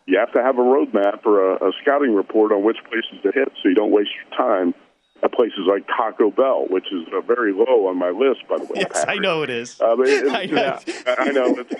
[0.06, 3.32] you have to have a roadmap or a, a scouting report on which places to
[3.34, 4.74] hit, so you don't waste your time
[5.22, 8.64] at places like Taco Bell, which is uh, very low on my list, by the
[8.64, 8.72] way.
[8.76, 9.10] Yes, Patrick.
[9.10, 9.82] I know it is.
[9.82, 10.80] Uh, it, I know.
[10.88, 11.56] Yeah, I know.
[11.58, 11.74] It's,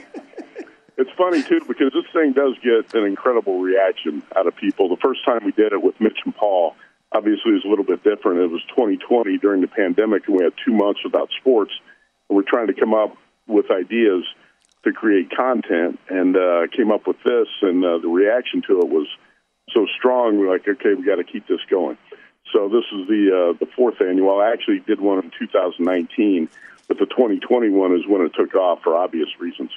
[0.98, 4.90] it's funny too because this thing does get an incredible reaction out of people.
[4.90, 6.76] The first time we did it with Mitch and Paul,
[7.14, 8.42] obviously it was a little bit different.
[8.42, 11.72] It was 2020 during the pandemic, and we had two months without sports.
[12.30, 14.24] And we're trying to come up with ideas
[14.84, 18.90] to create content, and uh, came up with this, and uh, the reaction to it
[18.90, 19.08] was
[19.72, 20.38] so strong.
[20.38, 21.98] We're like, okay, we got to keep this going.
[22.52, 24.40] So this is the uh, the fourth annual.
[24.40, 26.50] I actually did one in 2019,
[26.88, 29.72] but the 2020 one is when it took off for obvious reasons.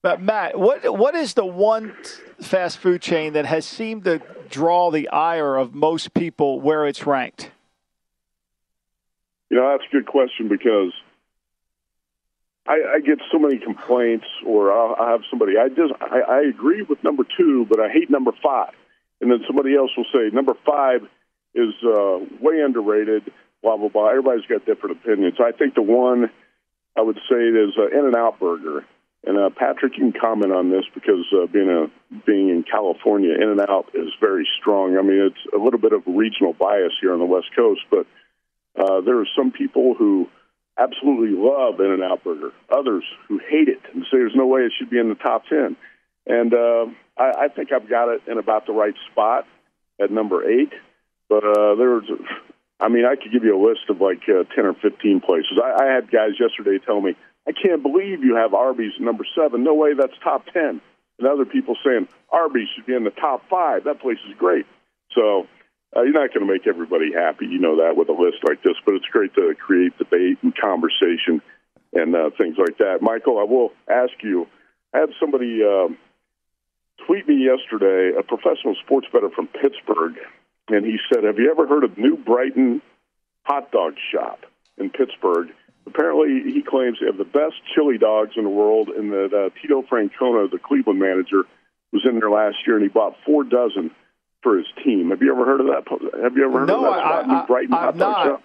[0.00, 1.94] But Matt, what what is the one
[2.40, 7.06] fast food chain that has seemed to draw the ire of most people where it's
[7.06, 7.50] ranked?
[9.50, 10.92] You know, that's a good question because
[12.66, 15.54] I, I get so many complaints, or I'll, I'll have somebody.
[15.58, 18.72] I just I, I agree with number two, but I hate number five.
[19.20, 21.02] And then somebody else will say number five
[21.54, 23.30] is uh, way underrated.
[23.62, 24.08] Blah blah blah.
[24.08, 25.36] Everybody's got different opinions.
[25.40, 26.30] I think the one
[26.96, 28.84] I would say is uh, In and Out Burger.
[29.26, 31.90] And uh, Patrick, you can comment on this because uh, being a
[32.26, 34.98] being in California, In and Out is very strong.
[34.98, 38.06] I mean, it's a little bit of regional bias here on the West Coast, but
[38.76, 40.28] uh, there are some people who
[40.78, 44.62] absolutely love In and Out Burger, others who hate it and say there's no way
[44.62, 45.76] it should be in the top ten.
[46.26, 46.86] And uh,
[47.18, 49.46] I, I think I've got it in about the right spot
[50.00, 50.72] at number eight.
[51.28, 52.04] But uh, there's,
[52.80, 55.60] I mean, I could give you a list of like uh, ten or fifteen places.
[55.62, 57.14] I, I had guys yesterday tell me,
[57.46, 59.64] "I can't believe you have Arby's number seven.
[59.64, 60.80] No way, that's top ten.
[61.18, 63.84] And other people saying Arby's should be in the top five.
[63.84, 64.66] That place is great.
[65.14, 65.46] So
[65.96, 68.62] uh, you're not going to make everybody happy, you know that, with a list like
[68.62, 68.74] this.
[68.84, 71.40] But it's great to create debate and conversation
[71.92, 72.98] and uh, things like that.
[73.00, 74.46] Michael, I will ask you.
[74.92, 75.98] I had somebody um,
[77.06, 80.14] tweet me yesterday, a professional sports bettor from Pittsburgh,
[80.68, 82.82] and he said, "Have you ever heard of New Brighton
[83.42, 84.40] Hot Dog Shop
[84.78, 85.48] in Pittsburgh?"
[85.86, 89.50] Apparently, he claims they have the best chili dogs in the world, and that uh,
[89.60, 91.44] Tito Francona, the Cleveland manager,
[91.92, 93.90] was in there last year, and he bought four dozen
[94.44, 95.10] for his team.
[95.10, 95.82] Have you ever heard of that?
[96.22, 98.26] Have you ever heard No, of that I- I- Brighton I've not.
[98.26, 98.42] Shop?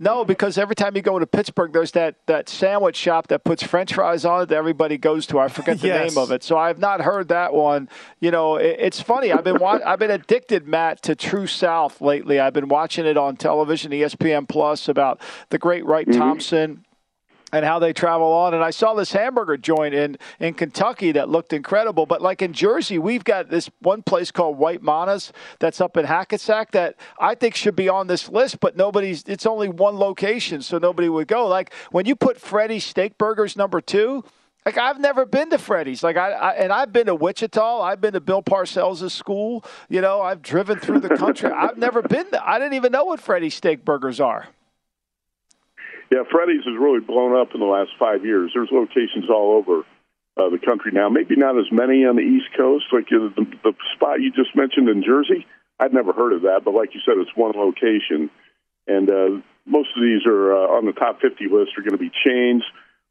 [0.00, 3.62] No, because every time you go to Pittsburgh, there's that, that sandwich shop that puts
[3.62, 5.38] French fries on it that everybody goes to.
[5.38, 6.10] I forget the Yes.
[6.10, 7.88] name of it, so I have not heard that one.
[8.18, 9.30] You know, it, it's funny.
[9.30, 12.40] I've been wa- I've been addicted, Matt, to True South lately.
[12.40, 16.18] I've been watching it on television, ESPN Plus, about the great Wright mm-hmm.
[16.18, 16.84] Thompson
[17.54, 18.52] and how they travel on.
[18.52, 22.04] And I saw this hamburger joint in, in Kentucky that looked incredible.
[22.04, 25.20] But like in Jersey, we've got this one place called White Manna
[25.60, 29.46] that's up in Hackensack that I think should be on this list, but nobody's, it's
[29.46, 31.46] only one location, so nobody would go.
[31.46, 34.24] Like when you put Freddy's Steak Burgers number two,
[34.66, 36.02] like I've never been to Freddy's.
[36.02, 37.82] Like I, I and I've been to Wichita.
[37.82, 39.62] I've been to Bill Parcells' school.
[39.90, 41.50] You know, I've driven through the country.
[41.50, 42.30] I've never been.
[42.30, 44.48] To, I didn't even know what Freddy's steak burgers are.
[46.10, 48.52] Yeah, Freddy's has really blown up in the last five years.
[48.54, 49.84] There's locations all over
[50.36, 51.08] uh, the country now.
[51.08, 54.88] Maybe not as many on the East Coast, like the, the spot you just mentioned
[54.88, 55.46] in Jersey.
[55.78, 58.30] I'd never heard of that, but like you said, it's one location,
[58.86, 61.72] and uh, most of these are uh, on the top 50 list.
[61.76, 62.62] Are going to be chains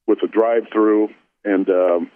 [0.07, 1.09] with a drive-through,
[1.43, 2.11] and um,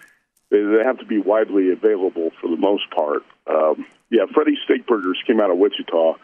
[0.50, 3.24] they, they have to be widely available for the most part.
[3.46, 6.16] Um, yeah, Freddy's Steak Burgers came out of Wichita.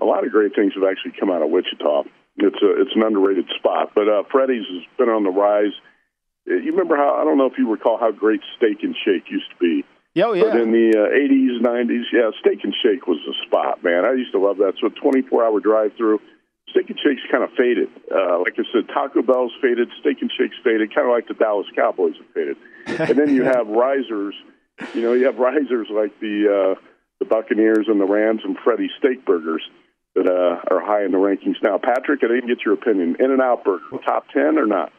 [0.00, 2.04] A lot of great things have actually come out of Wichita.
[2.42, 5.72] It's a it's an underrated spot, but uh, Freddy's has been on the rise.
[6.48, 9.30] Uh, You remember how I don't know if you recall how great Steak and Shake
[9.30, 9.84] used to be.
[10.22, 10.44] Oh yeah.
[10.50, 14.04] But in the uh, 80s, 90s, yeah, Steak and Shake was the spot, man.
[14.04, 14.74] I used to love that.
[14.80, 16.20] So a 24 hour drive through.
[16.70, 17.88] Steak and Shake's kind of faded.
[18.10, 21.34] Uh, like I said, Taco Bell's faded, Steak and Shake's faded, kind of like the
[21.34, 22.56] Dallas Cowboys have faded.
[23.10, 24.34] and then you have risers.
[24.94, 26.80] You know, you have risers like the uh,
[27.18, 29.62] the Buccaneers and the Rams and Freddy Steak Burgers
[30.14, 31.78] that uh, are high in the rankings now.
[31.78, 33.16] Patrick, I didn't get your opinion.
[33.18, 34.92] In and Out Burger, top 10 or not?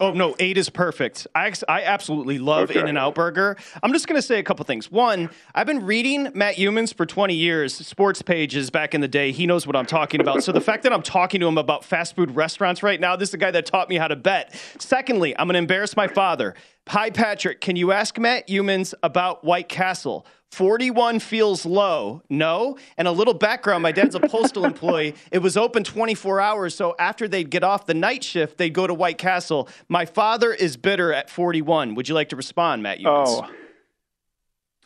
[0.00, 1.26] Oh no, eight is perfect.
[1.34, 2.78] I I absolutely love Okay.
[2.78, 3.56] In and Out Burger.
[3.82, 4.92] I'm just gonna say a couple things.
[4.92, 9.32] One, I've been reading Matt Youmans for 20 years, sports pages back in the day.
[9.32, 10.44] He knows what I'm talking about.
[10.44, 13.28] So the fact that I'm talking to him about fast food restaurants right now, this
[13.28, 14.54] is the guy that taught me how to bet.
[14.78, 16.54] Secondly, I'm gonna embarrass my father.
[16.88, 17.60] Hi, Patrick.
[17.60, 20.24] Can you ask Matt Youmans about White Castle?
[20.52, 22.22] 41 feels low.
[22.30, 22.78] No.
[22.96, 25.14] And a little background my dad's a postal employee.
[25.30, 26.74] It was open 24 hours.
[26.74, 29.68] So after they'd get off the night shift, they'd go to White Castle.
[29.90, 31.94] My father is bitter at 41.
[31.94, 33.26] Would you like to respond, Matt Youmans?
[33.26, 33.50] Oh.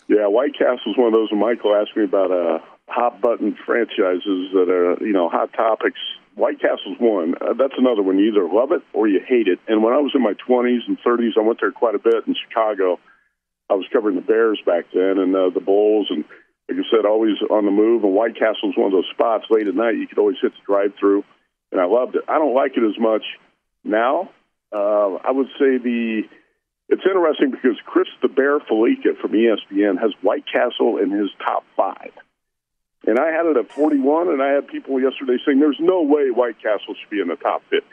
[0.08, 4.50] Yeah, White Castle's one of those when Michael asked me about uh, hot button franchises
[4.52, 6.00] that are, you know, hot topics.
[6.34, 7.34] White Castle's one.
[7.40, 8.18] Uh, that's another one.
[8.18, 9.58] You either love it or you hate it.
[9.68, 12.26] And when I was in my 20s and 30s, I went there quite a bit
[12.26, 12.98] in Chicago.
[13.70, 16.24] I was covering the Bears back then and uh, the Bulls, and
[16.68, 18.04] like I said, always on the move.
[18.04, 20.64] And White Castle's one of those spots late at night you could always hit the
[20.66, 21.24] drive-through,
[21.70, 22.22] and I loved it.
[22.28, 23.22] I don't like it as much
[23.84, 24.30] now.
[24.72, 26.22] Uh, I would say the
[26.88, 31.64] it's interesting because Chris the Bear Fallica from ESPN has White Castle in his top
[31.76, 32.12] five.
[33.06, 36.30] And I had it at 41, and I had people yesterday saying there's no way
[36.30, 37.84] White Castle should be in the top 50.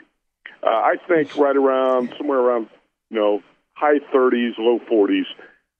[0.62, 2.68] Uh, I think right around somewhere around
[3.10, 3.42] you know
[3.74, 5.24] high 30s, low 40s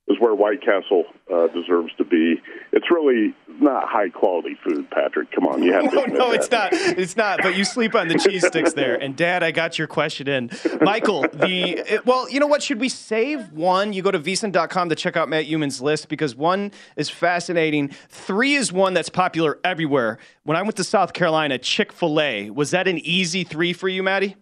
[0.09, 2.34] is where White Castle uh, deserves to be.
[2.72, 5.30] It's really not high quality food, Patrick.
[5.32, 5.90] Come on, you have to.
[6.01, 6.34] No, no, that.
[6.40, 6.72] it's not.
[6.72, 7.40] It's not.
[7.42, 8.94] But you sleep on the cheese sticks there.
[8.96, 10.51] And Dad, I got your question in.
[10.80, 12.62] Michael, the it- well, you know what?
[12.62, 13.92] Should we save one?
[13.92, 17.88] You go to vsin.com to check out Matt Youmans' list because one is fascinating.
[18.09, 20.18] Three is one that's popular everywhere.
[20.44, 23.88] When I went to South Carolina, Chick Fil A was that an easy three for
[23.88, 24.36] you, Maddie?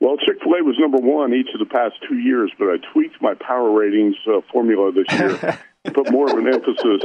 [0.00, 2.76] Well, Chick Fil A was number one each of the past two years, but I
[2.92, 5.36] tweaked my power ratings uh, formula this year
[5.84, 7.04] to put more of an emphasis.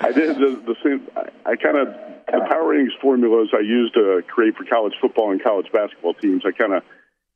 [0.00, 1.06] I did the, the same.
[1.14, 1.88] I, I kind of
[2.32, 6.42] the power ratings formulas I used to create for college football and college basketball teams.
[6.46, 6.82] I kind of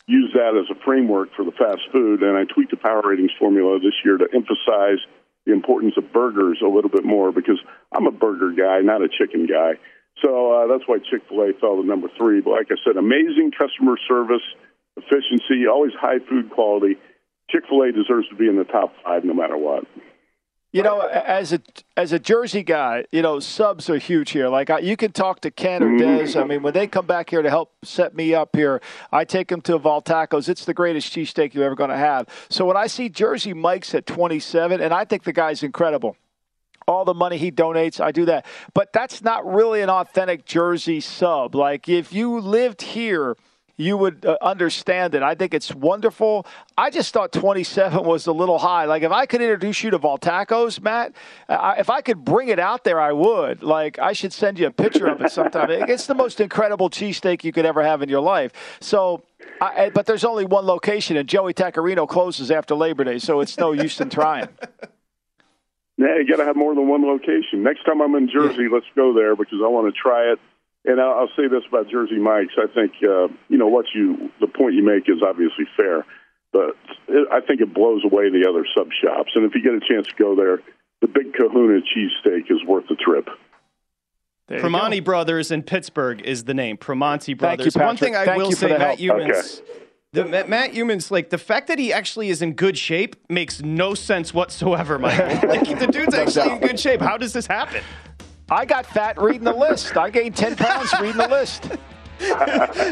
[0.06, 3.32] used that as a framework for the fast food, and I tweaked the power ratings
[3.38, 5.04] formula this year to emphasize
[5.44, 7.60] the importance of burgers a little bit more because
[7.92, 9.76] I'm a burger guy, not a chicken guy.
[10.24, 12.40] So uh, that's why Chick Fil A fell to number three.
[12.40, 14.44] But like I said, amazing customer service,
[14.96, 16.96] efficiency, always high food quality.
[17.50, 19.84] Chick Fil A deserves to be in the top five no matter what.
[20.72, 21.60] You know, as a
[21.96, 24.48] as a Jersey guy, you know subs are huge here.
[24.48, 26.32] Like I, you can talk to Ken or Mm-hmm.
[26.32, 26.40] Des.
[26.40, 28.80] I mean, when they come back here to help set me up here,
[29.12, 30.48] I take them to Voltaco's.
[30.48, 32.26] It's the greatest cheesesteak you're ever going to have.
[32.48, 36.16] So when I see Jersey Mike's at 27, and I think the guy's incredible.
[36.88, 38.44] All the money he donates, I do that.
[38.74, 41.54] But that's not really an authentic Jersey sub.
[41.54, 43.36] Like if you lived here
[43.76, 45.22] you would uh, understand it.
[45.22, 46.46] I think it's wonderful.
[46.78, 48.84] I just thought 27 was a little high.
[48.84, 51.12] Like if I could introduce you to Voltaco's, Matt,
[51.48, 53.62] I, if I could bring it out there, I would.
[53.62, 55.70] Like I should send you a picture of it sometime.
[55.70, 58.52] it's the most incredible cheesesteak you could ever have in your life.
[58.80, 59.22] So,
[59.60, 63.58] I, but there's only one location, and Joey Tacarino closes after Labor Day, so it's
[63.58, 64.48] no use in trying.
[65.96, 67.62] Yeah, you got to have more than one location.
[67.62, 70.40] Next time I'm in Jersey, let's go there because I want to try it.
[70.84, 72.54] And I'll, I'll say this about Jersey Mike's.
[72.58, 76.04] I think uh, you know what you the point you make is obviously fair,
[76.52, 76.76] but
[77.08, 79.32] it, I think it blows away the other sub shops.
[79.34, 80.60] And if you get a chance to go there,
[81.00, 83.28] the Big Kahuna cheesesteak is worth the trip.
[84.50, 86.76] Primanti Brothers in Pittsburgh is the name.
[86.76, 87.74] Primanti you, Brothers.
[87.76, 89.20] One thing I Thank will you say, the Matt help.
[89.20, 89.62] Youmans.
[90.12, 93.62] The, Matt Matt Youmans, like the fact that he actually is in good shape makes
[93.62, 95.48] no sense whatsoever, Michael.
[95.48, 97.00] like the dude's actually in good shape.
[97.00, 97.82] How does this happen?
[98.50, 99.96] I got fat reading the list.
[99.96, 101.70] I gained 10 pounds reading the list.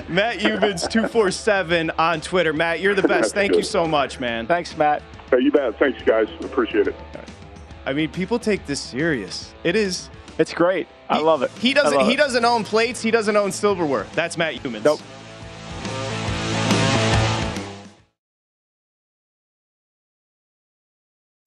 [0.08, 2.52] Matt Youmans two four seven on Twitter.
[2.52, 3.34] Matt, you're the best.
[3.34, 4.46] Thank you so much, man.
[4.48, 5.00] Thanks, Matt.
[5.30, 5.78] Hey, you bet.
[5.78, 6.28] Thanks, guys.
[6.40, 6.96] Appreciate it.
[7.86, 9.54] I mean, people take this serious.
[9.62, 10.10] It is.
[10.38, 10.88] It's great.
[11.08, 11.50] I love it.
[11.52, 12.00] He doesn't.
[12.00, 12.16] He it.
[12.16, 13.00] doesn't own plates.
[13.00, 14.06] He doesn't own silverware.
[14.14, 14.84] That's Matt Youmans.
[14.84, 15.00] Nope.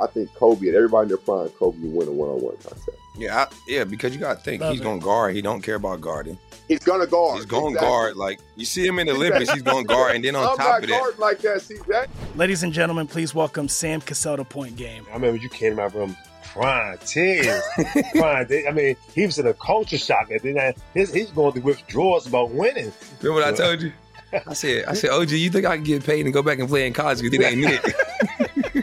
[0.00, 2.88] I think Kobe and everybody in their prime, Kobe would win a one-on-one contest.
[3.16, 4.84] Yeah, I, yeah, because you got to think Love he's it.
[4.84, 5.34] going to guard.
[5.34, 6.38] He don't care about guarding.
[6.66, 7.36] He's gonna guard.
[7.36, 7.88] He's going to Exactly.
[7.88, 8.16] guard.
[8.16, 10.56] Like you see him in the Olympics, he's going to guard, and then on I'm
[10.56, 11.60] top not of that, like that.
[11.60, 12.08] See that?
[12.36, 15.04] Ladies and gentlemen, please welcome Sam Cassell to Point Game.
[15.10, 17.62] I remember you came to my room crying, tears,
[18.12, 18.46] crying.
[18.48, 20.30] They- I mean, he was in a culture shock.
[20.30, 22.92] And then I, his, he's going through withdrawals about winning.
[23.20, 23.92] remember what I told you?
[24.46, 26.66] I said, I said, OG, you think I can get paid and go back and
[26.66, 27.20] play in college?
[27.20, 27.94] Because it ain't it.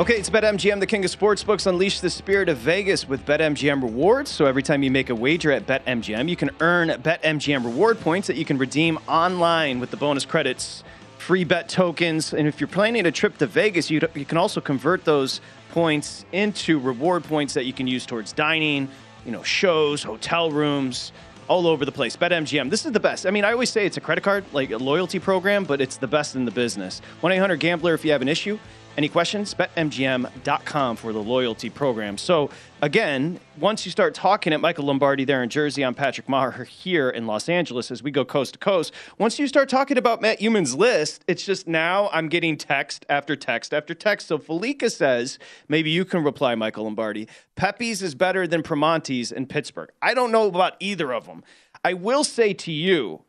[0.00, 1.66] Okay, it's BetMGM, the king of sportsbooks.
[1.66, 4.30] Unleash the spirit of Vegas with BetMGM rewards.
[4.30, 8.26] So every time you make a wager at BetMGM, you can earn BetMGM reward points
[8.28, 10.84] that you can redeem online with the bonus credits,
[11.18, 12.32] free bet tokens.
[12.32, 16.24] And if you're planning a trip to Vegas, you, you can also convert those points
[16.32, 18.88] into reward points that you can use towards dining,
[19.26, 21.12] you know, shows, hotel rooms,
[21.46, 22.16] all over the place.
[22.16, 23.26] BetMGM, this is the best.
[23.26, 25.98] I mean, I always say it's a credit card, like a loyalty program, but it's
[25.98, 27.02] the best in the business.
[27.20, 28.58] 1 800 Gambler if you have an issue.
[28.96, 29.54] Any questions?
[29.54, 32.18] BetMGM.com for the loyalty program.
[32.18, 32.50] So,
[32.82, 37.08] again, once you start talking at Michael Lombardi there in Jersey, I'm Patrick Meagher here
[37.08, 38.92] in Los Angeles as we go coast to coast.
[39.16, 43.36] Once you start talking about Matt Youmans' list, it's just now I'm getting text after
[43.36, 44.26] text after text.
[44.26, 45.38] So, Felica says,
[45.68, 47.28] maybe you can reply, Michael Lombardi.
[47.54, 49.90] Pepe's is better than Primanti's in Pittsburgh.
[50.02, 51.44] I don't know about either of them.
[51.84, 53.22] I will say to you,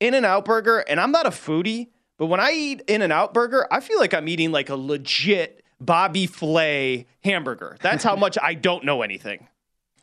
[0.00, 1.88] In N Out Burger, and I'm not a foodie,
[2.18, 4.76] but when I eat In N Out Burger, I feel like I'm eating like a
[4.76, 7.76] legit Bobby Flay hamburger.
[7.80, 9.48] That's how much I don't know anything.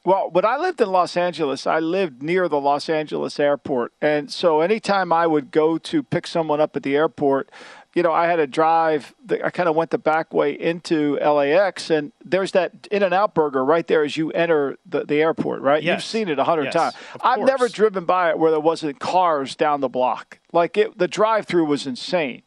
[0.03, 3.93] Well, when I lived in Los Angeles, I lived near the Los Angeles airport.
[4.01, 7.51] And so anytime I would go to pick someone up at the airport,
[7.94, 11.18] you know, I had to drive, the, I kind of went the back way into
[11.18, 15.22] LAX, and there's that In N Out burger right there as you enter the, the
[15.22, 15.84] airport, right?
[15.84, 15.98] Yes.
[15.98, 16.96] You've seen it a hundred Yes, times.
[17.22, 20.39] I've never driven by it where there wasn't cars down the block.
[20.54, 22.44] Like it, the drive through was insane.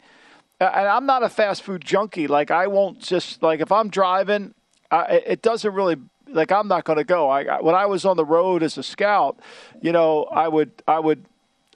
[0.60, 2.26] And I'm not a fast food junkie.
[2.26, 4.54] Like I won't just like if I'm driving,
[4.90, 5.96] I, it doesn't really
[6.28, 7.28] like I'm not going to go.
[7.28, 9.38] I- when I was on the road as a scout,
[9.82, 11.26] you know, I would I would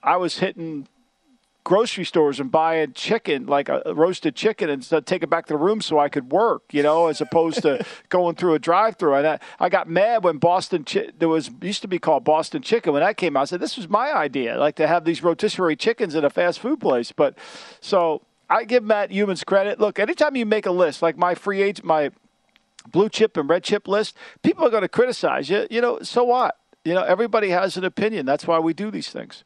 [0.02, 0.86] I was hitting
[1.68, 5.52] grocery stores and buying chicken, like a roasted chicken, and so take it back to
[5.52, 9.16] the room so I could work, you know, as opposed to going through a drive-through.
[9.16, 12.62] And I, I got mad when Boston chi- there was used to be called Boston
[12.62, 13.42] Chicken when that came out.
[13.42, 16.58] I said this was my idea, like to have these rotisserie chickens at a fast
[16.58, 17.12] food place.
[17.12, 17.36] But
[17.82, 19.78] so I give Matt Youmans credit.
[19.78, 22.12] Look, anytime you make a list, like my free agent, my
[22.90, 25.66] blue chip and red chip list, people are going to criticize you.
[25.70, 26.56] You know, so what?
[26.86, 28.24] You know, everybody has an opinion.
[28.24, 29.44] That's why we do these things.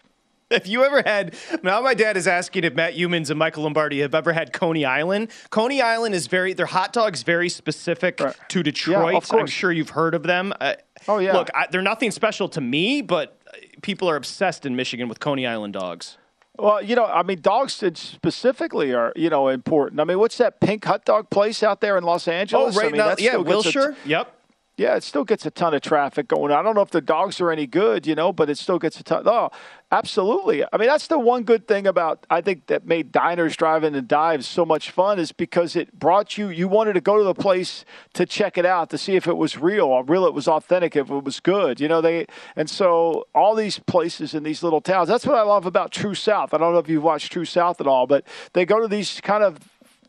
[0.62, 4.00] If you ever had, now my dad is asking if Matt Youmans and Michael Lombardi
[4.00, 5.30] have ever had Coney Island.
[5.50, 9.12] Coney Island is very, their hot dog's very specific to Detroit.
[9.12, 9.32] course.
[9.32, 10.52] I'm sure you've heard of them.
[10.60, 10.74] Uh,
[11.08, 11.32] Oh, yeah.
[11.32, 15.18] Look, I, they're nothing special to me, but uh, people are obsessed in Michigan with
[15.18, 16.16] Coney Island dogs.
[16.58, 20.00] Well, you know, I mean, dogs specifically are, you know, important.
[20.00, 22.76] I mean, what's that pink hot dog place out there in Los Angeles?
[22.76, 23.96] Oh, right I mean, now, yeah, still gets a- Wilshire.
[24.04, 24.36] Yep.
[24.76, 26.50] Yeah, it still gets a ton of traffic going.
[26.50, 28.98] I don't know if the dogs are any good, you know, but it still gets
[28.98, 29.24] a ton.
[29.26, 29.50] Oh,
[29.90, 30.64] absolutely.
[30.72, 34.08] I mean, that's the one good thing about I think that made diners, drive-in, and
[34.08, 36.48] dives so much fun is because it brought you.
[36.48, 39.36] You wanted to go to the place to check it out to see if it
[39.36, 41.78] was real, or real, it was authentic, if it was good.
[41.78, 45.06] You know, they and so all these places in these little towns.
[45.06, 46.54] That's what I love about True South.
[46.54, 49.20] I don't know if you've watched True South at all, but they go to these
[49.20, 49.58] kind of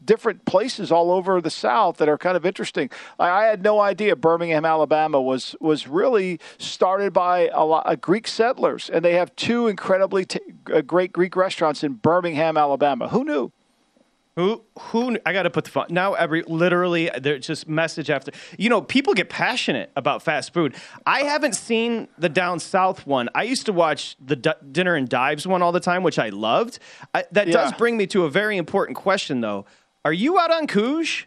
[0.05, 2.89] different places all over the South that are kind of interesting.
[3.19, 8.01] I, I had no idea Birmingham, Alabama was was really started by a lot of
[8.01, 10.39] Greek settlers, and they have two incredibly t-
[10.73, 13.09] uh, great Greek restaurants in Birmingham, Alabama.
[13.09, 13.51] Who knew?
[14.35, 16.13] Who who I got to put the phone now.
[16.13, 18.31] Every literally, there's just message after.
[18.57, 20.73] You know, people get passionate about fast food.
[21.05, 23.29] I haven't seen the down south one.
[23.35, 26.29] I used to watch the D- dinner and dives one all the time, which I
[26.29, 26.79] loved.
[27.13, 29.67] I, that does bring me to a very important question, though.
[30.05, 31.25] Are you out on Couge?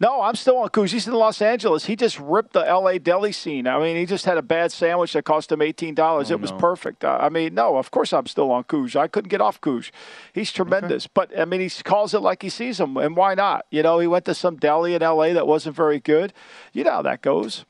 [0.00, 0.90] No, I'm still on Coos.
[0.90, 1.86] He's in Los Angeles.
[1.86, 2.98] He just ripped the L.A.
[2.98, 3.66] deli scene.
[3.66, 6.30] I mean, he just had a bad sandwich that cost him eighteen dollars.
[6.30, 7.04] it was perfect.
[7.04, 8.96] Uh, I mean, no, of course I'm still on Coos.
[8.96, 9.92] I couldn't get off Coos.
[10.32, 11.06] He's tremendous.
[11.06, 13.66] But I mean, he calls it like he sees them, and why not?
[13.70, 15.32] You know, he went to some deli in L.A.
[15.32, 16.32] that wasn't very good.
[16.72, 17.64] You know how that goes.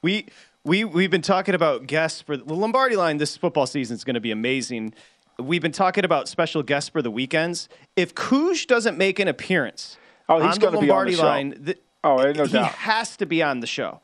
[0.00, 0.26] We
[0.64, 3.18] we we've been talking about guests for the Lombardi line.
[3.18, 4.94] This football season is going to be amazing.
[5.38, 7.68] We've been talking about special guests for the weekends.
[7.96, 9.96] If Couge doesn't make an appearance
[10.28, 12.72] Oh, he's on the be on the Lombardi line, th- Oh, no he doubt.
[12.72, 14.00] has to be on the show.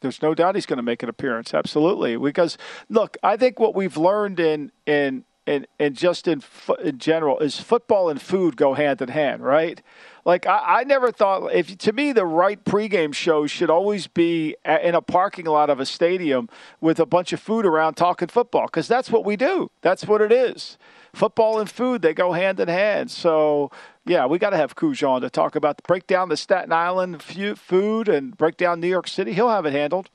[0.00, 1.54] There's no doubt he's going to make an appearance.
[1.54, 6.42] Absolutely, because look, I think what we've learned in in in, in just in
[6.82, 9.80] in general is football and food go hand in hand, right?
[10.24, 14.54] Like I, I never thought if to me the right pregame show should always be
[14.64, 16.48] in a parking lot of a stadium
[16.80, 19.70] with a bunch of food around talking football because that's what we do.
[19.80, 20.78] That's what it is.
[21.12, 23.10] Football and food they go hand in hand.
[23.10, 23.70] So
[24.06, 27.22] yeah, we got to have Cuj on to talk about break down the Staten Island
[27.22, 29.32] food and break down New York City.
[29.32, 30.08] He'll have it handled.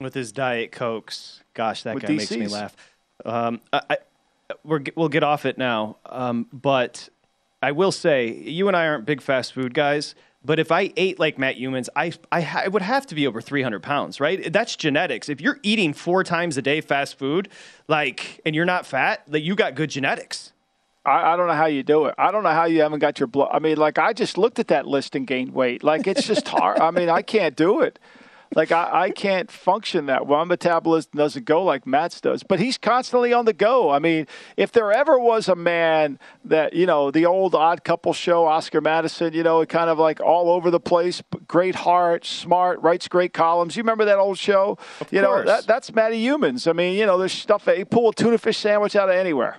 [0.00, 1.42] with his diet cokes.
[1.54, 2.76] Gosh, that With guy makes me laugh.
[3.24, 3.96] Um, I, I,
[4.64, 7.08] we're, we'll get off it now, um, but
[7.62, 10.14] I will say you and I aren't big fast food guys.
[10.44, 13.40] But if I ate like Matt Youmans, I, I, I would have to be over
[13.40, 14.52] 300 pounds, right?
[14.52, 15.28] That's genetics.
[15.28, 17.48] If you're eating four times a day fast food,
[17.86, 20.52] like, and you're not fat, like, you got good genetics.
[21.04, 22.14] I, I don't know how you do it.
[22.18, 23.50] I don't know how you haven't got your blood.
[23.52, 25.82] I mean, like I just looked at that list and gained weight.
[25.82, 26.80] Like it's just hard.
[26.80, 27.98] I mean, I can't do it.
[28.54, 30.40] Like I, I can't function that well.
[30.40, 32.42] My metabolism doesn't go like Matt's does.
[32.42, 33.90] But he's constantly on the go.
[33.90, 34.26] I mean,
[34.56, 38.80] if there ever was a man that you know, the old Odd Couple show, Oscar
[38.80, 43.32] Madison, you know, kind of like all over the place, great heart, smart, writes great
[43.32, 43.76] columns.
[43.76, 44.78] You remember that old show?
[45.10, 46.68] you know, that, that's Matty Youmans.
[46.68, 49.14] I mean, you know, there's stuff that he pull a tuna fish sandwich out of
[49.14, 49.58] anywhere.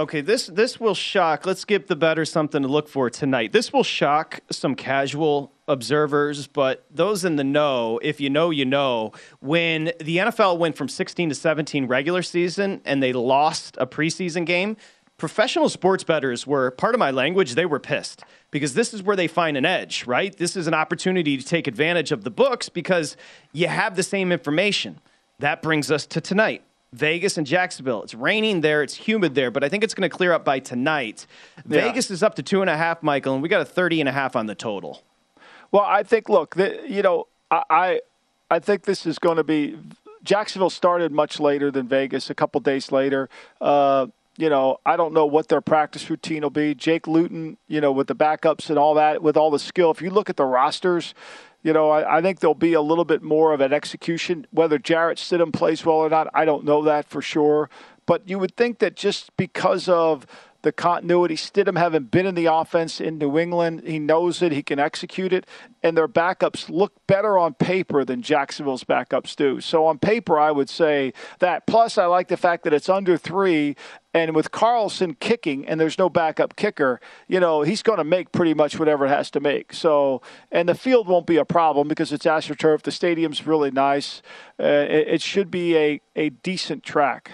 [0.00, 1.44] Okay, this this will shock.
[1.44, 3.52] Let's give the better something to look for tonight.
[3.52, 8.64] This will shock some casual observers, but those in the know, if you know, you
[8.64, 9.12] know.
[9.40, 14.46] When the NFL went from 16 to 17 regular season and they lost a preseason
[14.46, 14.78] game,
[15.18, 17.54] professional sports bettors were part of my language.
[17.54, 20.34] They were pissed because this is where they find an edge, right?
[20.36, 23.16] This is an opportunity to take advantage of the books because
[23.52, 25.00] you have the same information.
[25.38, 26.64] That brings us to tonight.
[26.92, 28.02] Vegas and Jacksonville.
[28.02, 28.82] It's raining there.
[28.82, 31.26] It's humid there, but I think it's going to clear up by tonight.
[31.68, 31.82] Yeah.
[31.82, 34.08] Vegas is up to two and a half, Michael, and we got a 30 and
[34.08, 35.02] a half on the total.
[35.70, 38.00] Well, I think look, the, you know, I, I
[38.50, 39.78] I think this is going to be
[40.22, 43.30] Jacksonville started much later than Vegas, a couple days later.
[43.60, 46.74] Uh, you know, I don't know what their practice routine will be.
[46.74, 49.90] Jake Luton, you know, with the backups and all that, with all the skill.
[49.90, 51.14] If you look at the rosters,
[51.62, 54.46] you know, I, I think there'll be a little bit more of an execution.
[54.50, 57.70] Whether Jarrett Stidham plays well or not, I don't know that for sure.
[58.04, 60.26] But you would think that just because of
[60.62, 64.62] the continuity, Stidham having been in the offense in New England, he knows it, he
[64.62, 65.46] can execute it,
[65.82, 69.60] and their backups look better on paper than Jacksonville's backups do.
[69.60, 71.66] So on paper, I would say that.
[71.66, 73.76] Plus, I like the fact that it's under three,
[74.14, 78.30] and with Carlson kicking, and there's no backup kicker, you know, he's going to make
[78.30, 79.72] pretty much whatever it has to make.
[79.72, 82.82] So, and the field won't be a problem because it's AstroTurf.
[82.82, 84.22] The stadium's really nice.
[84.60, 87.32] Uh, it, it should be a, a decent track.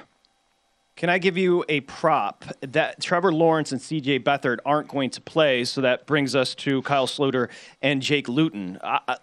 [0.98, 5.20] Can I give you a prop that Trevor Lawrence and CJ Beathard aren't going to
[5.20, 5.64] play?
[5.64, 8.78] So that brings us to Kyle Sloter and Jake Luton.
[8.82, 9.14] Uh,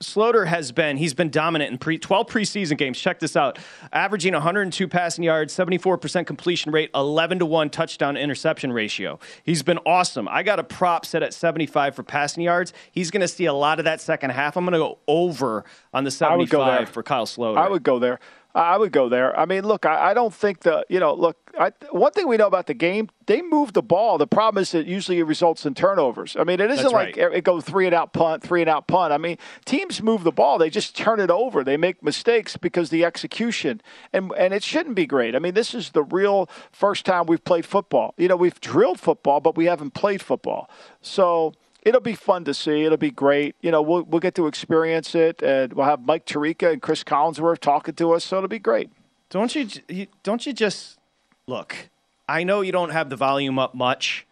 [0.00, 3.00] Sloter has been he's been dominant in pre 12 preseason games.
[3.00, 3.58] Check this out.
[3.92, 9.18] Averaging 102 passing yards, 74% completion rate, 11 to 1 touchdown interception ratio.
[9.42, 10.28] He's been awesome.
[10.28, 12.72] I got a prop set at 75 for passing yards.
[12.92, 14.56] He's going to see a lot of that second half.
[14.56, 16.76] I'm going to go over on the I would go there.
[16.76, 17.58] 75 for Kyle Sloter.
[17.58, 18.20] I would go there.
[18.54, 19.36] I would go there.
[19.36, 21.36] I mean, look, I, I don't think the you know, look.
[21.58, 24.18] I, one thing we know about the game, they move the ball.
[24.18, 26.36] The problem is that usually it results in turnovers.
[26.38, 27.32] I mean, it isn't That's like right.
[27.34, 29.12] it goes three and out punt, three and out punt.
[29.12, 30.58] I mean, teams move the ball.
[30.58, 31.64] They just turn it over.
[31.64, 33.80] They make mistakes because the execution
[34.12, 35.34] and and it shouldn't be great.
[35.34, 38.14] I mean, this is the real first time we've played football.
[38.18, 40.70] You know, we've drilled football, but we haven't played football.
[41.00, 41.54] So
[41.84, 42.84] it'll be fun to see.
[42.84, 43.54] It'll be great.
[43.60, 47.04] You know, we'll we'll get to experience it, and we'll have Mike Tirico and Cris
[47.04, 48.24] Collinsworth talking to us.
[48.24, 48.90] So it'll be great.
[49.30, 50.98] Don't you, you don't you just
[51.46, 51.90] look?
[52.28, 54.26] I know you don't have the volume up much,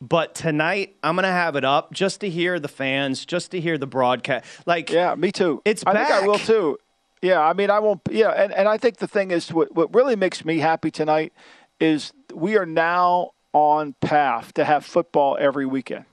[0.00, 3.78] but tonight I'm gonna have it up just to hear the fans, just to hear
[3.78, 4.46] the broadcast.
[4.66, 5.60] Like, yeah, me too.
[5.64, 6.08] It's I back.
[6.08, 6.78] think I will too.
[7.20, 8.02] Yeah, I mean, I won't.
[8.10, 11.32] Yeah, and, and I think the thing is, what, what really makes me happy tonight
[11.80, 16.04] is we are now on path to have football every weekend.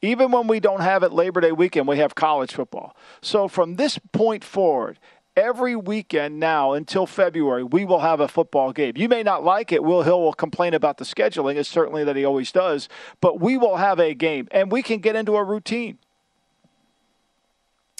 [0.00, 2.96] Even when we don't have it Labor Day weekend, we have college football.
[3.20, 4.98] So from this point forward,
[5.36, 8.92] every weekend now until February, we will have a football game.
[8.96, 9.82] You may not like it.
[9.82, 12.88] Will Hill will complain about the scheduling, it's certainly that he always does,
[13.20, 15.98] but we will have a game and we can get into a routine.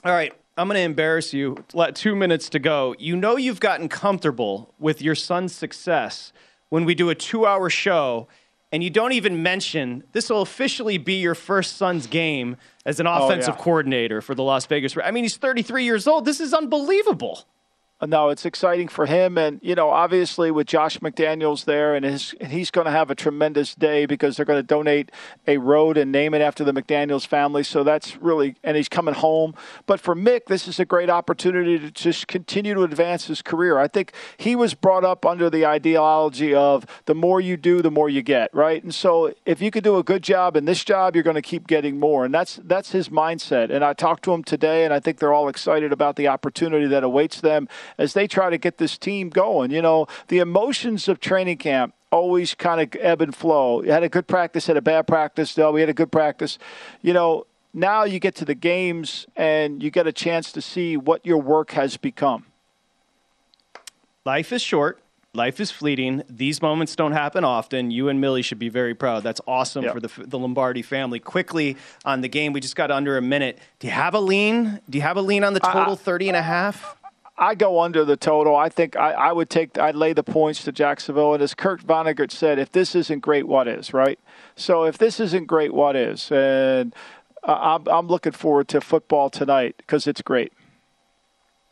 [0.05, 0.32] All right.
[0.57, 1.64] I'm going to embarrass you.
[1.72, 2.96] Let two minutes to go.
[2.99, 6.32] You know you've gotten comfortable with your son's success
[6.68, 8.26] when we do a two hour show
[8.70, 13.06] and you don't even mention this will officially be your first son's game as an
[13.06, 13.64] oh, offensive oh, yeah.
[13.64, 14.96] coordinator for the Las Vegas.
[15.02, 16.24] I mean, he's 33 years old.
[16.24, 17.44] This is unbelievable.
[18.01, 22.05] Uh, no, it's exciting for him, and you know, obviously with Josh McDaniels there, and
[22.05, 25.11] his, he's going to have a tremendous day because they're going to donate
[25.49, 27.64] a road and name it after the McDaniels family.
[27.64, 29.55] So that's really, and he's coming home.
[29.86, 33.78] But for Mick, this is a great opportunity to just continue to advance his career.
[33.78, 37.90] I think he was brought up under the ideology of the more you do, the
[37.90, 38.80] more you get, right?
[38.80, 41.42] And so if you could do a good job in this job, you're going to
[41.42, 43.70] keep getting more, and that's that's his mindset.
[43.70, 46.86] And I talked to him today, and I think they're all excited about the opportunity
[46.86, 47.66] that awaits them
[47.97, 49.70] as they try to get this team going.
[49.70, 53.82] You know, the emotions of training camp always kind of ebb and flow.
[53.82, 55.57] You had a good practice, had a bad practice.
[55.57, 56.59] No, we had a good practice.
[57.03, 60.97] You know, now you get to the games and you get a chance to see
[60.97, 62.47] what your work has become.
[64.24, 65.01] Life is short.
[65.34, 66.22] Life is fleeting.
[66.28, 67.91] These moments don't happen often.
[67.91, 69.22] You and Millie should be very proud.
[69.22, 69.93] That's awesome Yep.
[69.93, 71.20] for the, the Lombardi family.
[71.20, 73.59] Quickly on the game, we just got under a minute.
[73.78, 74.80] Do you have a lean?
[74.89, 76.97] Do you have a lean on the total 30 and a half?
[77.39, 78.57] I go under the total.
[78.57, 81.34] I think I, I would take, I'd lay the points to Jacksonville.
[81.34, 84.18] And as Kurt Vonnegut said, if this isn't great, what is, right?
[84.57, 86.32] So if this isn't great, what is?
[86.32, 86.95] And
[87.45, 90.53] I'm, I'm looking forward to football tonight because it's great.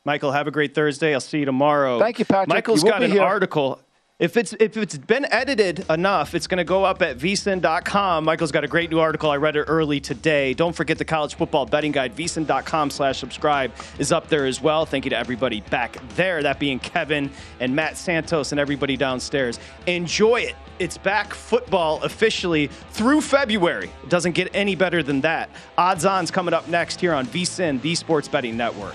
[0.04, 1.12] Michael, have a great Thursday.
[1.12, 1.98] I'll see you tomorrow.
[1.98, 2.48] Thank you, Patrick.
[2.48, 3.22] Michael's You got an here.
[3.22, 3.80] article.
[4.18, 8.24] If it's if it's been edited enough, it's going to go up at vsin.com.
[8.24, 9.30] Michael's got a great new article.
[9.30, 10.54] I read it early today.
[10.54, 12.16] Don't forget the college football betting guide.
[12.16, 14.86] vsin.com slash subscribe is up there as well.
[14.86, 19.60] Thank you to everybody back there, that being Kevin and Matt Santos and everybody downstairs.
[19.86, 20.54] Enjoy it.
[20.78, 23.90] It's back football officially through February.
[24.02, 25.50] It doesn't get any better than that.
[25.76, 28.94] Odds on's coming up next here on VSIN, the Sports Betting Network.